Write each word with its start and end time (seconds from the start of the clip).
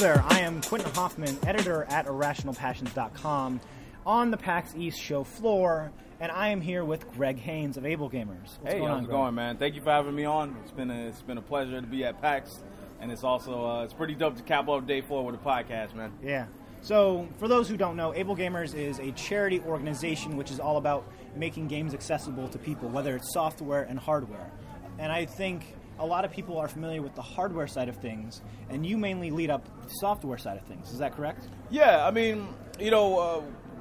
there, 0.00 0.24
I 0.28 0.38
am 0.38 0.62
Quentin 0.62 0.90
Hoffman, 0.94 1.36
editor 1.46 1.84
at 1.90 2.06
IrrationalPassions.com, 2.06 3.60
on 4.06 4.30
the 4.30 4.36
PAX 4.38 4.74
East 4.74 4.98
show 4.98 5.24
floor, 5.24 5.92
and 6.20 6.32
I 6.32 6.48
am 6.48 6.62
here 6.62 6.86
with 6.86 7.12
Greg 7.12 7.38
Haynes 7.38 7.76
of 7.76 7.84
Able 7.84 8.08
Gamers. 8.08 8.58
What's 8.60 8.72
hey, 8.72 8.78
going 8.78 8.88
how's 8.88 8.96
on, 8.96 9.04
it 9.04 9.06
Greg? 9.08 9.10
going, 9.10 9.34
man? 9.34 9.56
Thank 9.58 9.74
you 9.74 9.82
for 9.82 9.90
having 9.90 10.14
me 10.14 10.24
on. 10.24 10.56
It's 10.62 10.72
been 10.72 10.90
a, 10.90 11.08
it's 11.08 11.20
been 11.20 11.36
a 11.36 11.42
pleasure 11.42 11.78
to 11.78 11.86
be 11.86 12.02
at 12.06 12.18
PAX, 12.22 12.62
and 12.98 13.12
it's 13.12 13.24
also 13.24 13.66
uh, 13.66 13.84
it's 13.84 13.92
pretty 13.92 14.14
dope 14.14 14.38
to 14.38 14.42
cap 14.42 14.68
off 14.68 14.86
day 14.86 15.02
four 15.02 15.22
with 15.22 15.34
a 15.34 15.38
podcast, 15.38 15.94
man. 15.94 16.12
Yeah. 16.22 16.46
So, 16.80 17.28
for 17.36 17.46
those 17.46 17.68
who 17.68 17.76
don't 17.76 17.96
know, 17.96 18.14
Able 18.14 18.34
Gamers 18.34 18.74
is 18.74 19.00
a 19.00 19.12
charity 19.12 19.60
organization 19.66 20.38
which 20.38 20.50
is 20.50 20.60
all 20.60 20.78
about 20.78 21.04
making 21.36 21.68
games 21.68 21.92
accessible 21.92 22.48
to 22.48 22.58
people, 22.58 22.88
whether 22.88 23.14
it's 23.16 23.34
software 23.34 23.82
and 23.82 23.98
hardware. 23.98 24.50
And 24.98 25.12
I 25.12 25.26
think 25.26 25.74
a 26.00 26.06
lot 26.06 26.24
of 26.24 26.32
people 26.32 26.58
are 26.58 26.66
familiar 26.66 27.02
with 27.02 27.14
the 27.14 27.22
hardware 27.22 27.66
side 27.66 27.88
of 27.88 27.96
things, 27.96 28.40
and 28.70 28.84
you 28.84 28.96
mainly 28.96 29.30
lead 29.30 29.50
up 29.50 29.64
the 29.82 29.90
software 30.00 30.38
side 30.38 30.56
of 30.56 30.64
things. 30.64 30.90
Is 30.90 30.98
that 30.98 31.14
correct? 31.14 31.46
Yeah, 31.70 32.06
I 32.06 32.10
mean, 32.10 32.48
you 32.80 32.90
know, 32.90 33.18
uh, 33.18 33.40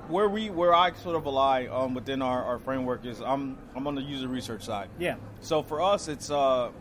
where 0.10 0.28
we 0.28 0.50
where 0.50 0.74
I 0.74 0.92
sort 0.94 1.16
of 1.16 1.26
ally 1.26 1.68
um, 1.68 1.94
within 1.94 2.22
our, 2.22 2.44
our 2.44 2.60
framework 2.60 3.06
is 3.06 3.22
I'm 3.22 3.58
I'm 3.76 3.88
on 3.88 3.96
the 3.96 4.02
user 4.02 4.28
research 4.28 4.64
side. 4.64 4.90
Yeah. 5.00 5.16
So 5.40 5.64
for 5.64 5.82
us, 5.82 6.08
it's 6.08 6.30
uh, 6.30 6.72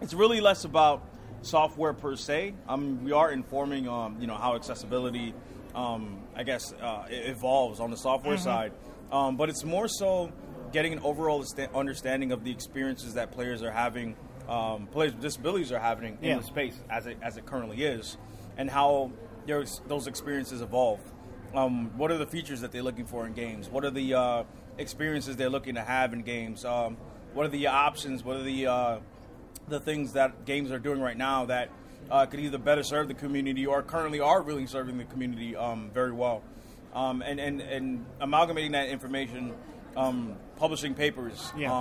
it's 0.00 0.14
really 0.14 0.40
less 0.40 0.64
about 0.64 1.02
software 1.42 1.92
per 1.92 2.16
se. 2.16 2.54
Um, 2.68 3.04
we 3.04 3.12
are 3.12 3.30
informing, 3.30 3.88
um, 3.88 4.16
you 4.20 4.26
know, 4.26 4.36
how 4.36 4.54
accessibility, 4.54 5.34
um, 5.74 6.22
I 6.34 6.44
guess, 6.44 6.72
uh, 6.72 7.06
evolves 7.10 7.80
on 7.80 7.90
the 7.90 7.96
software 7.96 8.38
side. 8.38 8.72
Um, 9.10 9.36
but 9.36 9.50
it's 9.50 9.64
more 9.64 9.88
so 9.88 10.32
getting 10.72 10.92
an 10.92 11.00
overall 11.00 11.44
understanding 11.74 12.32
of 12.32 12.44
the 12.44 12.50
experiences 12.50 13.14
that 13.14 13.30
players 13.30 13.62
are 13.62 13.70
having, 13.70 14.16
um, 14.52 14.86
players 14.86 15.12
with 15.12 15.22
disabilities 15.22 15.72
are 15.72 15.78
having 15.78 16.18
in 16.20 16.28
Yeah. 16.28 16.36
the 16.38 16.44
space 16.44 16.74
as 16.90 17.06
it 17.06 17.16
as 17.22 17.36
it 17.36 17.46
currently 17.46 17.82
is, 17.82 18.18
and 18.58 18.68
how 18.70 19.10
there's, 19.46 19.80
those 19.88 20.06
experiences 20.06 20.60
evolve. 20.60 21.00
Um, 21.54 21.90
what 21.98 22.10
are 22.10 22.18
the 22.18 22.26
features 22.26 22.60
that 22.60 22.70
they're 22.70 22.82
looking 22.82 23.06
for 23.06 23.26
in 23.26 23.32
games? 23.32 23.68
What 23.68 23.84
are 23.84 23.90
the 23.90 24.14
uh, 24.14 24.44
experiences 24.78 25.36
they're 25.36 25.50
looking 25.50 25.74
to 25.74 25.80
have 25.82 26.12
in 26.12 26.22
games? 26.22 26.64
Um, 26.64 26.96
what 27.34 27.46
are 27.46 27.48
the 27.50 27.66
options? 27.66 28.22
What 28.24 28.36
are 28.36 28.42
the 28.42 28.66
uh, 28.66 28.98
the 29.68 29.80
things 29.80 30.12
that 30.12 30.44
games 30.44 30.70
are 30.70 30.78
doing 30.78 31.00
right 31.00 31.16
now 31.16 31.46
that 31.46 31.70
uh, 32.10 32.26
could 32.26 32.40
either 32.40 32.58
better 32.58 32.82
serve 32.82 33.08
the 33.08 33.14
community 33.14 33.66
or 33.66 33.82
currently 33.82 34.20
are 34.20 34.42
really 34.42 34.66
serving 34.66 34.98
the 34.98 35.04
community 35.04 35.56
um, 35.56 35.90
very 35.94 36.12
well? 36.12 36.42
Um, 36.94 37.22
and, 37.22 37.40
and, 37.40 37.62
and 37.62 38.04
amalgamating 38.20 38.72
that 38.72 38.88
information, 38.90 39.54
um, 39.96 40.36
publishing 40.56 40.94
papers, 40.94 41.50
Yeah. 41.56 41.72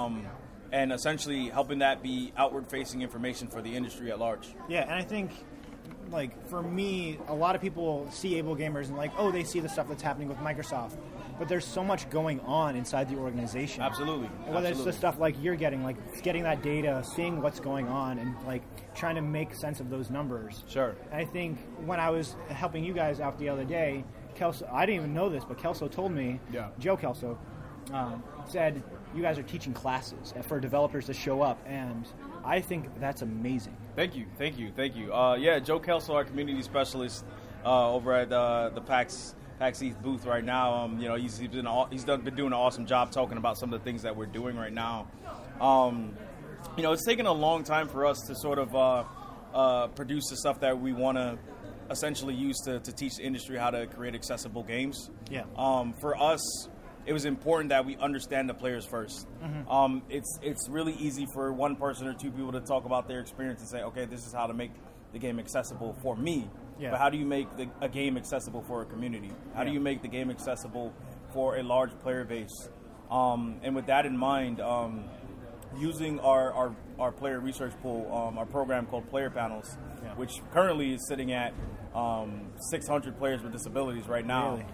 And 0.71 0.91
essentially 0.91 1.49
helping 1.49 1.79
that 1.79 2.01
be 2.01 2.31
outward 2.37 2.67
facing 2.67 3.01
information 3.01 3.47
for 3.47 3.61
the 3.61 3.75
industry 3.75 4.11
at 4.11 4.19
large. 4.19 4.47
Yeah, 4.69 4.81
and 4.83 4.93
I 4.93 5.01
think, 5.03 5.31
like, 6.11 6.47
for 6.47 6.61
me, 6.61 7.19
a 7.27 7.33
lot 7.35 7.55
of 7.55 7.61
people 7.61 8.07
see 8.11 8.37
Able 8.37 8.55
Gamers 8.55 8.87
and, 8.87 8.97
like, 8.97 9.11
oh, 9.17 9.31
they 9.31 9.43
see 9.43 9.59
the 9.59 9.69
stuff 9.69 9.87
that's 9.87 10.03
happening 10.03 10.27
with 10.27 10.37
Microsoft. 10.37 10.97
But 11.39 11.49
there's 11.49 11.65
so 11.65 11.83
much 11.83 12.07
going 12.11 12.39
on 12.41 12.75
inside 12.75 13.09
the 13.09 13.15
organization. 13.17 13.81
Absolutely. 13.81 14.27
Whether 14.47 14.69
it's 14.69 14.83
the 14.83 14.93
stuff 14.93 15.17
like 15.19 15.35
you're 15.41 15.55
getting, 15.55 15.83
like 15.83 16.21
getting 16.21 16.43
that 16.43 16.61
data, 16.61 17.03
seeing 17.15 17.41
what's 17.41 17.59
going 17.59 17.87
on, 17.87 18.19
and 18.19 18.35
like 18.45 18.61
trying 18.93 19.15
to 19.15 19.21
make 19.21 19.55
sense 19.55 19.79
of 19.79 19.89
those 19.89 20.11
numbers. 20.11 20.63
Sure. 20.67 20.95
And 21.11 21.19
I 21.19 21.25
think 21.25 21.57
when 21.83 21.99
I 21.99 22.11
was 22.11 22.35
helping 22.49 22.83
you 22.83 22.93
guys 22.93 23.19
out 23.19 23.39
the 23.39 23.49
other 23.49 23.65
day, 23.65 24.03
Kelso, 24.35 24.69
I 24.71 24.85
didn't 24.85 24.97
even 25.01 25.13
know 25.15 25.29
this, 25.29 25.43
but 25.43 25.57
Kelso 25.57 25.87
told 25.87 26.11
me, 26.11 26.39
Yeah. 26.53 26.69
Joe 26.77 26.95
Kelso, 26.95 27.39
um, 27.91 28.23
said 28.47 28.83
you 29.15 29.21
guys 29.21 29.37
are 29.37 29.43
teaching 29.43 29.73
classes 29.73 30.33
for 30.47 30.59
developers 30.59 31.05
to 31.05 31.13
show 31.13 31.41
up, 31.41 31.59
and 31.65 32.07
I 32.43 32.61
think 32.61 32.99
that's 32.99 33.21
amazing. 33.21 33.75
Thank 33.95 34.15
you, 34.15 34.25
thank 34.37 34.57
you, 34.57 34.71
thank 34.75 34.95
you. 34.95 35.13
Uh, 35.13 35.35
yeah, 35.35 35.59
Joe 35.59 35.79
Kelso, 35.79 36.13
our 36.13 36.23
community 36.23 36.61
specialist 36.61 37.25
uh, 37.65 37.91
over 37.91 38.13
at 38.13 38.31
uh, 38.31 38.69
the 38.69 38.81
PAX 38.81 39.35
PAX 39.59 39.81
East 39.83 40.01
booth 40.01 40.25
right 40.25 40.43
now. 40.43 40.73
Um, 40.73 40.99
you 40.99 41.07
know, 41.07 41.15
he's, 41.15 41.37
he's 41.37 41.49
been 41.49 41.67
he's 41.91 42.03
done, 42.03 42.21
been 42.21 42.35
doing 42.35 42.47
an 42.47 42.53
awesome 42.53 42.87
job 42.87 43.11
talking 43.11 43.37
about 43.37 43.59
some 43.59 43.71
of 43.71 43.79
the 43.79 43.83
things 43.83 44.01
that 44.01 44.15
we're 44.15 44.25
doing 44.25 44.57
right 44.57 44.73
now. 44.73 45.07
Um, 45.59 46.17
you 46.77 46.83
know, 46.83 46.93
it's 46.93 47.05
taken 47.05 47.27
a 47.27 47.31
long 47.31 47.63
time 47.63 47.87
for 47.87 48.05
us 48.05 48.17
to 48.27 48.35
sort 48.35 48.57
of 48.57 48.75
uh, 48.75 49.03
uh, 49.53 49.87
produce 49.89 50.29
the 50.29 50.37
stuff 50.37 50.61
that 50.61 50.79
we 50.79 50.93
want 50.93 51.17
to 51.17 51.37
essentially 51.91 52.33
use 52.33 52.57
to, 52.61 52.79
to 52.79 52.91
teach 52.91 53.17
the 53.17 53.23
industry 53.23 53.57
how 53.57 53.69
to 53.69 53.85
create 53.85 54.15
accessible 54.15 54.63
games. 54.63 55.11
Yeah. 55.29 55.43
Um, 55.55 55.93
for 56.01 56.19
us, 56.19 56.41
it 57.05 57.13
was 57.13 57.25
important 57.25 57.69
that 57.69 57.85
we 57.85 57.95
understand 57.97 58.49
the 58.49 58.53
players 58.53 58.85
1st 58.87 59.25
Mm-hmm. 59.43 59.69
Um, 59.69 60.01
it's 60.09 60.39
it's 60.41 60.69
really 60.69 60.93
easy 60.93 61.25
for 61.33 61.51
one 61.51 61.75
person 61.75 62.07
or 62.07 62.13
two 62.13 62.31
people 62.31 62.51
to 62.51 62.59
talk 62.61 62.85
about 62.85 63.07
their 63.07 63.19
experience 63.19 63.59
and 63.61 63.69
say, 63.69 63.81
okay, 63.83 64.05
this 64.05 64.25
is 64.27 64.33
how 64.33 64.47
to 64.47 64.53
make 64.53 64.71
the 65.13 65.19
game 65.19 65.39
accessible 65.39 65.95
for 66.01 66.15
me. 66.15 66.49
Yeah. 66.79 66.91
But 66.91 66.99
how 66.99 67.09
do 67.09 67.17
you 67.17 67.25
make 67.25 67.55
the, 67.57 67.67
a 67.81 67.89
game 67.89 68.17
accessible 68.17 68.61
for 68.63 68.81
a 68.81 68.85
community? 68.85 69.31
How 69.55 69.63
do 69.63 69.71
you 69.71 69.79
make 69.79 70.01
the 70.01 70.07
game 70.07 70.29
accessible 70.31 70.93
for 71.33 71.57
a 71.57 71.63
large 71.63 71.91
player 71.99 72.23
base? 72.23 72.69
Um, 73.09 73.59
and 73.63 73.75
with 73.75 73.87
that 73.87 74.05
in 74.05 74.17
mind, 74.17 74.61
um, 74.61 75.03
using 75.77 76.19
our, 76.19 76.51
our, 76.53 76.75
our 76.99 77.11
player 77.11 77.39
research 77.39 77.73
pool, 77.81 78.11
um, 78.13 78.37
our 78.37 78.45
program 78.45 78.85
called 78.85 79.09
Player 79.09 79.29
Panels, 79.29 79.77
Yeah. 80.03 80.15
which 80.15 80.31
currently 80.51 80.93
is 80.93 81.07
sitting 81.07 81.33
at 81.33 81.53
um, 81.93 82.51
600 82.69 83.17
players 83.17 83.41
with 83.43 83.51
disabilities 83.51 84.07
right 84.07 84.25
now. 84.25 84.51
Really? 84.51 84.65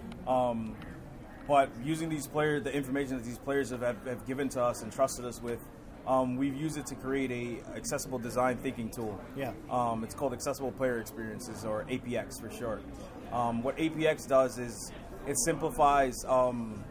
But 1.48 1.70
using 1.84 2.10
these 2.10 2.28
players, 2.28 2.64
the 2.64 2.74
information 2.74 3.16
that 3.16 3.24
these 3.24 3.38
players 3.38 3.70
have, 3.70 3.82
have, 3.82 4.06
have 4.06 4.28
given 4.28 4.50
to 4.50 4.62
us 4.62 4.84
and 4.84 4.92
trusted 4.92 5.26
us 5.26 5.42
with, 5.42 5.60
um, 6.06 6.36
we've 6.38 6.56
used 6.56 6.78
it 6.78 6.86
to 6.88 6.96
create 6.96 7.32
a 7.32 7.76
accessible 7.76 8.18
design 8.18 8.58
thinking 8.58 8.90
tool. 8.90 9.20
Yeah. 9.36 9.52
Um, 9.70 10.04
it's 10.04 10.16
called 10.16 10.34
Accessible 10.34 10.72
Player 10.72 11.00
Experiences, 11.00 11.66
or 11.66 11.84
APX 11.90 12.40
for 12.40 12.50
short. 12.50 12.82
Um, 13.32 13.62
what 13.62 13.78
APX 13.78 14.28
does 14.28 14.58
is 14.58 14.92
it 15.26 15.38
simplifies 15.40 16.16
um, 16.26 16.84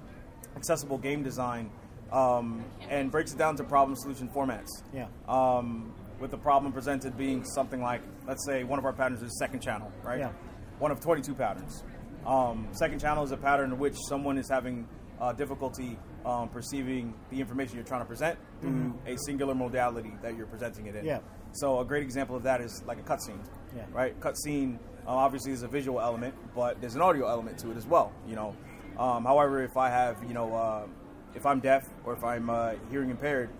accessible 0.54 0.98
game 0.98 1.22
design 1.22 1.70
um, 2.12 2.64
and 2.88 3.10
breaks 3.10 3.32
it 3.32 3.38
down 3.38 3.56
to 3.56 3.64
problem 3.64 3.96
solution 3.96 4.28
formats. 4.28 4.68
Yeah. 4.92 5.06
Um, 5.28 5.94
with 6.20 6.30
the 6.30 6.38
problem 6.38 6.72
presented 6.72 7.16
being 7.16 7.44
something 7.44 7.82
like, 7.82 8.00
let's 8.26 8.44
say, 8.46 8.64
one 8.64 8.78
of 8.78 8.84
our 8.84 8.92
patterns 8.92 9.22
is 9.22 9.38
second 9.38 9.60
channel, 9.60 9.90
right? 10.02 10.18
Yeah. 10.18 10.32
One 10.78 10.90
of 10.90 11.00
22 11.00 11.34
patterns. 11.34 11.84
Um, 12.26 12.68
second 12.72 13.00
channel 13.00 13.22
is 13.24 13.30
a 13.30 13.36
pattern 13.36 13.72
in 13.72 13.78
which 13.78 13.94
someone 14.08 14.36
is 14.36 14.48
having 14.48 14.88
uh, 15.20 15.32
difficulty 15.32 15.96
um, 16.24 16.48
perceiving 16.48 17.14
the 17.30 17.40
information 17.40 17.76
you're 17.76 17.84
trying 17.84 18.00
to 18.02 18.06
present 18.06 18.38
through 18.60 18.92
a 19.06 19.16
singular 19.16 19.54
modality 19.54 20.12
that 20.22 20.36
you're 20.36 20.46
presenting 20.46 20.86
it 20.86 20.90
in. 20.96 21.02
Mm-hmm. 21.02 21.06
Yeah. 21.06 21.18
So 21.52 21.78
a 21.80 21.84
great 21.84 22.02
example 22.02 22.34
of 22.36 22.42
that 22.42 22.60
is 22.60 22.82
like 22.86 22.98
a 22.98 23.02
cutscene. 23.02 23.38
Yeah. 23.74 23.84
Right. 23.92 24.18
Cutscene 24.20 24.76
uh, 25.06 25.10
obviously 25.10 25.52
is 25.52 25.62
a 25.62 25.68
visual 25.68 26.00
element, 26.00 26.34
but 26.54 26.80
there's 26.80 26.96
an 26.96 27.00
audio 27.00 27.28
element 27.28 27.58
to 27.58 27.70
it 27.70 27.76
as 27.76 27.86
well. 27.86 28.12
You 28.28 28.34
know. 28.34 28.56
Um, 28.98 29.24
however, 29.24 29.62
if 29.62 29.76
I 29.76 29.88
have 29.88 30.22
you 30.26 30.34
know 30.34 30.52
uh, 30.54 30.86
if 31.34 31.46
I'm 31.46 31.60
deaf 31.60 31.88
or 32.04 32.12
if 32.14 32.24
I'm 32.24 32.50
uh, 32.50 32.72
hearing 32.90 33.10
impaired, 33.10 33.50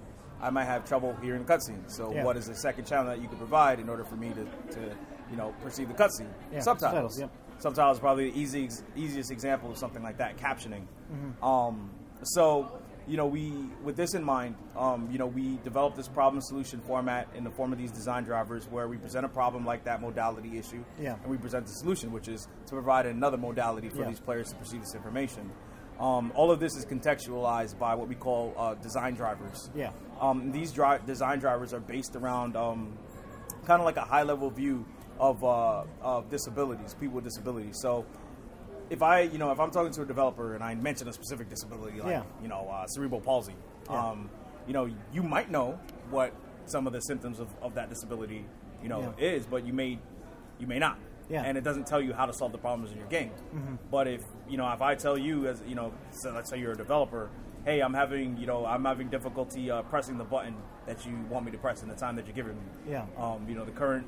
I 0.42 0.50
might 0.50 0.64
have 0.64 0.84
trouble 0.84 1.14
hearing 1.22 1.44
the 1.44 1.52
cutscene. 1.54 1.88
So 1.90 2.12
Yeah. 2.12 2.24
what 2.24 2.36
is 2.36 2.46
the 2.46 2.56
second 2.56 2.86
channel 2.86 3.06
that 3.06 3.20
you 3.22 3.28
could 3.28 3.38
provide 3.38 3.78
in 3.80 3.88
order 3.88 4.04
for 4.04 4.16
me 4.16 4.30
to, 4.30 4.44
to 4.74 4.96
you 5.30 5.36
know 5.36 5.54
perceive 5.62 5.88
the 5.88 5.94
cutscene? 5.94 6.28
Yeah, 6.52 6.60
Subtitles. 6.60 7.14
subtitles. 7.16 7.30
Subtitles 7.58 7.98
probably 7.98 8.30
the 8.30 8.38
easy, 8.38 8.68
easiest 8.96 9.30
example 9.30 9.70
of 9.70 9.78
something 9.78 10.02
like 10.02 10.18
that, 10.18 10.36
captioning. 10.36 10.82
Mm-hmm. 11.12 11.44
Um, 11.44 11.90
so, 12.22 12.80
you 13.08 13.16
know, 13.16 13.26
we 13.26 13.52
with 13.84 13.96
this 13.96 14.14
in 14.14 14.22
mind, 14.24 14.56
um, 14.76 15.08
you 15.10 15.18
know, 15.18 15.26
we 15.26 15.58
developed 15.64 15.96
this 15.96 16.08
problem 16.08 16.40
solution 16.42 16.80
format 16.80 17.28
in 17.34 17.44
the 17.44 17.50
form 17.50 17.72
of 17.72 17.78
these 17.78 17.92
design 17.92 18.24
drivers, 18.24 18.66
where 18.68 18.88
we 18.88 18.96
present 18.98 19.24
a 19.24 19.28
problem 19.28 19.64
like 19.64 19.84
that 19.84 20.00
modality 20.00 20.58
issue, 20.58 20.84
Yeah. 21.00 21.14
and 21.22 21.30
we 21.30 21.36
present 21.38 21.66
the 21.66 21.72
solution, 21.72 22.12
which 22.12 22.28
is 22.28 22.48
to 22.66 22.72
provide 22.72 23.06
another 23.06 23.36
modality 23.36 23.88
for 23.88 24.00
Yeah. 24.02 24.08
these 24.08 24.20
players 24.20 24.50
to 24.50 24.56
perceive 24.56 24.80
this 24.80 24.94
information. 24.94 25.50
Um, 25.98 26.30
all 26.34 26.50
of 26.50 26.60
this 26.60 26.76
is 26.76 26.84
contextualized 26.84 27.78
by 27.78 27.94
what 27.94 28.06
we 28.08 28.16
call 28.16 28.52
uh, 28.58 28.74
design 28.74 29.14
drivers. 29.14 29.70
Yeah. 29.74 29.92
Um, 30.20 30.52
these 30.52 30.70
dri- 30.72 30.98
design 31.06 31.38
drivers 31.38 31.72
are 31.72 31.80
based 31.80 32.16
around 32.16 32.54
um, 32.54 32.98
kind 33.64 33.80
of 33.80 33.86
like 33.86 33.96
a 33.96 34.02
high 34.04 34.22
level 34.22 34.50
view 34.50 34.84
of, 35.18 35.42
uh, 35.44 35.84
of 36.02 36.30
disabilities, 36.30 36.94
people 36.94 37.16
with 37.16 37.24
disabilities. 37.24 37.78
So 37.80 38.04
if 38.90 39.02
I, 39.02 39.20
you 39.22 39.38
know, 39.38 39.50
if 39.50 39.58
I'm 39.60 39.70
talking 39.70 39.92
to 39.92 40.02
a 40.02 40.06
developer 40.06 40.54
and 40.54 40.62
I 40.62 40.74
mention 40.74 41.08
a 41.08 41.12
specific 41.12 41.48
disability, 41.48 41.98
like 42.00 42.10
Yeah. 42.10 42.22
you 42.42 42.48
know, 42.48 42.68
uh, 42.70 42.86
cerebral 42.86 43.20
palsy, 43.20 43.54
Yeah. 43.90 44.10
um, 44.10 44.30
you 44.66 44.72
know, 44.72 44.88
you 45.12 45.22
might 45.22 45.50
know 45.50 45.78
what 46.10 46.32
some 46.66 46.86
of 46.86 46.92
the 46.92 47.00
symptoms 47.00 47.38
of, 47.40 47.48
of 47.62 47.74
that 47.74 47.88
disability, 47.88 48.44
you 48.82 48.88
know, 48.88 49.14
Yeah. 49.18 49.26
is, 49.26 49.46
but 49.46 49.64
you 49.66 49.72
may, 49.72 49.98
you 50.58 50.66
may 50.66 50.78
not. 50.78 50.98
Yeah. 51.28 51.42
And 51.42 51.58
it 51.58 51.64
doesn't 51.64 51.86
tell 51.88 52.00
you 52.00 52.12
how 52.12 52.26
to 52.26 52.32
solve 52.32 52.52
the 52.52 52.58
problems 52.58 52.92
in 52.92 52.98
your 52.98 53.08
game. 53.08 53.32
Mm-hmm. 53.54 53.74
But 53.90 54.06
if 54.06 54.22
you 54.48 54.56
know, 54.56 54.70
if 54.72 54.80
I 54.80 54.94
tell 54.94 55.18
you 55.18 55.48
as 55.48 55.60
you 55.66 55.74
know, 55.74 55.92
so 56.12 56.30
let's 56.32 56.48
say 56.48 56.56
you're 56.60 56.70
a 56.72 56.76
developer, 56.76 57.30
hey, 57.64 57.80
I'm 57.80 57.94
having, 57.94 58.36
you 58.36 58.46
know, 58.46 58.64
I'm 58.64 58.84
having 58.84 59.08
difficulty 59.08 59.68
uh, 59.68 59.82
pressing 59.82 60.18
the 60.18 60.24
button 60.24 60.54
that 60.86 61.04
you 61.04 61.16
want 61.28 61.44
me 61.44 61.50
to 61.50 61.58
press 61.58 61.82
in 61.82 61.88
the 61.88 61.96
time 61.96 62.14
that 62.14 62.26
you're 62.26 62.34
giving 62.36 62.54
me. 62.54 62.62
Yeah. 62.88 63.06
Um, 63.18 63.44
you 63.48 63.56
know, 63.56 63.64
the 63.64 63.72
current, 63.72 64.06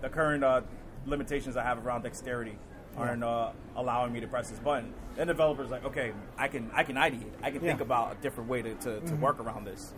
the 0.00 0.08
current 0.08 0.44
uh, 0.44 0.62
limitations 1.06 1.56
I 1.56 1.62
have 1.62 1.84
around 1.84 2.02
dexterity 2.02 2.56
aren't 2.96 3.22
uh, 3.22 3.52
allowing 3.76 4.12
me 4.12 4.20
to 4.20 4.26
press 4.26 4.48
this 4.48 4.58
button. 4.58 4.92
Then 5.16 5.26
the 5.26 5.34
developer's 5.34 5.70
like, 5.70 5.84
okay, 5.84 6.12
I 6.38 6.48
can, 6.48 6.70
I 6.74 6.82
can 6.82 6.96
ideate. 6.96 7.30
I 7.42 7.50
can 7.50 7.60
think 7.60 7.80
about 7.80 8.16
a 8.18 8.22
different 8.22 8.48
way 8.48 8.62
to, 8.62 8.74
to, 8.74 9.00
to 9.00 9.14
work 9.16 9.38
around 9.38 9.66
this. 9.66 9.92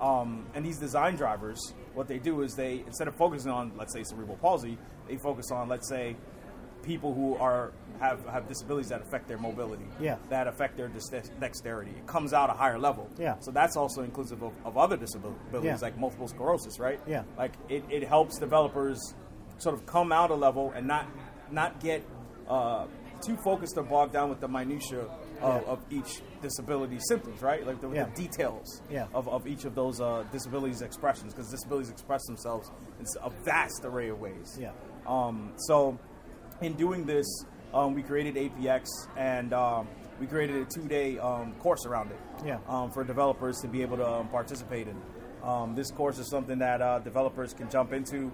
Um, 0.00 0.44
and 0.54 0.64
these 0.64 0.78
design 0.78 1.16
drivers, 1.16 1.72
what 1.94 2.08
they 2.08 2.18
do 2.18 2.42
is 2.42 2.54
they, 2.54 2.82
instead 2.86 3.08
of 3.08 3.14
focusing 3.16 3.50
on, 3.50 3.72
let's 3.78 3.92
say, 3.94 4.02
cerebral 4.02 4.36
palsy, 4.36 4.76
they 5.08 5.16
focus 5.16 5.50
on, 5.50 5.68
let's 5.68 5.88
say, 5.88 6.16
people 6.82 7.14
who 7.14 7.36
are 7.36 7.72
have, 8.00 8.26
have 8.26 8.48
disabilities 8.48 8.88
that 8.88 9.00
affect 9.00 9.28
their 9.28 9.38
mobility, 9.38 9.84
Yeah. 10.00 10.16
that 10.28 10.48
affect 10.48 10.76
their 10.76 10.88
dex- 10.88 11.30
dexterity. 11.38 11.92
It 11.92 12.06
comes 12.08 12.32
out 12.32 12.50
a 12.50 12.54
higher 12.54 12.78
level. 12.78 13.08
Yeah. 13.16 13.36
So 13.38 13.52
that's 13.52 13.76
also 13.76 14.02
inclusive 14.02 14.42
of, 14.42 14.52
of 14.64 14.76
other 14.76 14.96
disabilities, 14.96 15.38
Yeah. 15.62 15.78
like 15.80 15.96
multiple 15.96 16.26
sclerosis, 16.26 16.80
right? 16.80 16.98
Yeah. 17.06 17.22
Like 17.38 17.52
it, 17.68 17.84
it 17.88 18.02
helps 18.08 18.38
developers 18.38 18.98
sort 19.62 19.74
of 19.74 19.86
come 19.86 20.12
out 20.12 20.30
a 20.30 20.34
level 20.34 20.72
and 20.74 20.86
not 20.86 21.06
not 21.50 21.80
get 21.80 22.02
uh, 22.48 22.86
too 23.24 23.36
focused 23.44 23.76
or 23.76 23.82
bogged 23.84 24.12
down 24.12 24.28
with 24.30 24.40
the 24.40 24.48
minutia 24.48 25.00
of, 25.00 25.62
Yeah. 25.62 25.70
of 25.72 25.78
each 25.90 26.22
disability 26.40 26.98
symptoms, 27.08 27.40
right? 27.42 27.64
Like 27.66 27.80
the, 27.80 27.88
Yeah. 27.90 28.04
the 28.06 28.22
details 28.22 28.82
Yeah. 28.90 29.06
of, 29.14 29.28
of 29.28 29.46
each 29.46 29.64
of 29.64 29.74
those 29.74 30.00
uh, 30.00 30.24
disabilities 30.32 30.82
expressions, 30.82 31.32
because 31.32 31.48
disabilities 31.50 31.90
express 31.90 32.24
themselves 32.26 32.70
in 32.98 33.04
a 33.22 33.30
vast 33.44 33.82
array 33.84 34.08
of 34.08 34.18
ways. 34.18 34.58
Yeah. 34.60 34.72
Um, 35.06 35.52
so, 35.56 35.98
in 36.62 36.72
doing 36.74 37.04
this, 37.06 37.26
um, 37.74 37.94
we 37.94 38.02
created 38.02 38.34
APX 38.36 38.86
and 39.16 39.52
um, 39.52 39.88
we 40.20 40.26
created 40.26 40.56
a 40.56 40.64
two-day 40.64 41.18
um, 41.18 41.52
course 41.60 41.84
around 41.86 42.10
it 42.10 42.18
Yeah. 42.46 42.58
um, 42.68 42.90
for 42.90 43.04
developers 43.04 43.58
to 43.62 43.68
be 43.68 43.82
able 43.82 43.98
to 43.98 44.08
um, 44.08 44.28
participate 44.28 44.88
in. 44.88 44.96
Um, 45.44 45.74
this 45.74 45.90
course 45.90 46.18
is 46.18 46.28
something 46.30 46.58
that 46.58 46.80
uh, 46.80 46.98
developers 47.00 47.52
can 47.54 47.68
jump 47.70 47.92
into 47.92 48.32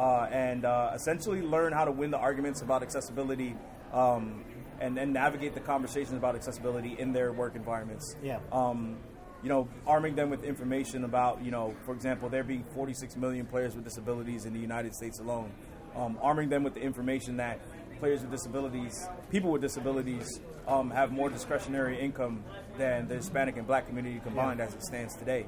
uh, 0.00 0.26
and 0.32 0.64
uh, 0.64 0.92
essentially 0.94 1.42
learn 1.42 1.72
how 1.72 1.84
to 1.84 1.92
win 1.92 2.10
the 2.10 2.16
arguments 2.16 2.62
about 2.62 2.82
accessibility 2.82 3.54
um, 3.92 4.42
and, 4.80 4.98
and 4.98 5.12
navigate 5.12 5.52
the 5.52 5.60
conversations 5.60 6.14
about 6.16 6.34
accessibility 6.34 6.96
in 6.98 7.12
their 7.12 7.32
work 7.32 7.54
environments 7.54 8.16
Yeah. 8.22 8.38
um, 8.50 8.96
you 9.42 9.48
know, 9.48 9.68
arming 9.86 10.14
them 10.16 10.28
with 10.30 10.42
information 10.44 11.04
about, 11.04 11.42
you 11.42 11.50
know, 11.50 11.74
for 11.86 11.94
example, 11.94 12.28
there 12.28 12.44
being 12.44 12.62
46 12.74 13.16
million 13.16 13.46
players 13.46 13.74
with 13.74 13.84
disabilities 13.84 14.44
in 14.44 14.52
the 14.52 14.58
United 14.60 14.94
States 14.94 15.18
alone. 15.18 15.50
Um, 15.96 16.18
arming 16.20 16.50
them 16.50 16.62
with 16.62 16.74
the 16.74 16.80
information 16.82 17.38
that 17.38 17.58
players 17.98 18.20
with 18.20 18.30
disabilities, 18.30 19.08
people 19.30 19.50
with 19.50 19.62
disabilities, 19.62 20.40
um, 20.68 20.90
have 20.90 21.10
more 21.10 21.30
discretionary 21.30 21.98
income 21.98 22.44
than 22.76 23.08
the 23.08 23.14
Hispanic 23.16 23.56
and 23.56 23.66
Black 23.66 23.86
community 23.86 24.20
combined 24.22 24.60
as 24.60 24.74
it 24.74 24.82
stands 24.82 25.16
today. 25.16 25.46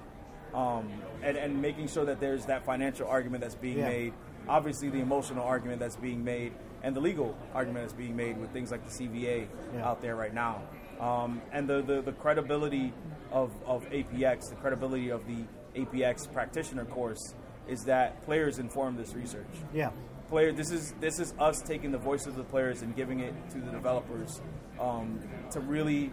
Um, 0.54 0.90
and, 1.22 1.36
and 1.36 1.60
making 1.60 1.88
sure 1.88 2.04
that 2.06 2.18
there's 2.18 2.46
that 2.46 2.64
financial 2.64 3.06
argument 3.06 3.42
that's 3.42 3.54
being 3.54 3.78
Yeah. 3.78 3.88
made, 3.88 4.12
obviously 4.48 4.88
the 4.90 5.00
emotional 5.00 5.44
argument 5.44 5.80
that's 5.80 5.96
being 5.96 6.22
made, 6.24 6.52
and 6.82 6.94
the 6.96 7.00
legal 7.00 7.36
argument 7.54 7.84
that's 7.84 7.96
being 7.96 8.16
made 8.16 8.38
with 8.38 8.50
things 8.52 8.70
like 8.70 8.84
the 8.84 8.90
CVAA 8.90 9.46
Yeah. 9.74 9.88
out 9.88 10.00
there 10.02 10.16
right 10.16 10.34
now. 10.34 10.62
Um, 11.00 11.40
and 11.52 11.68
the, 11.68 11.82
the, 11.82 12.02
the 12.02 12.12
credibility 12.12 12.92
of, 13.30 13.50
of 13.66 13.88
APX, 13.90 14.50
the 14.50 14.56
credibility 14.56 15.10
of 15.10 15.22
the 15.26 15.44
APX 15.80 16.30
practitioner 16.32 16.84
course 16.84 17.34
is 17.68 17.84
that 17.84 18.24
players 18.24 18.58
inform 18.58 18.96
this 18.96 19.14
research. 19.14 19.46
Yeah. 19.72 19.90
Player, 20.28 20.52
this 20.52 20.70
is 20.70 20.94
this 20.98 21.18
is 21.18 21.34
us 21.38 21.60
taking 21.60 21.92
the 21.92 21.98
voice 21.98 22.26
of 22.26 22.36
the 22.36 22.44
players 22.44 22.80
and 22.82 22.96
giving 22.96 23.20
it 23.20 23.34
to 23.50 23.58
the 23.58 23.70
developers 23.70 24.40
um, 24.80 25.20
to 25.50 25.60
really 25.60 26.10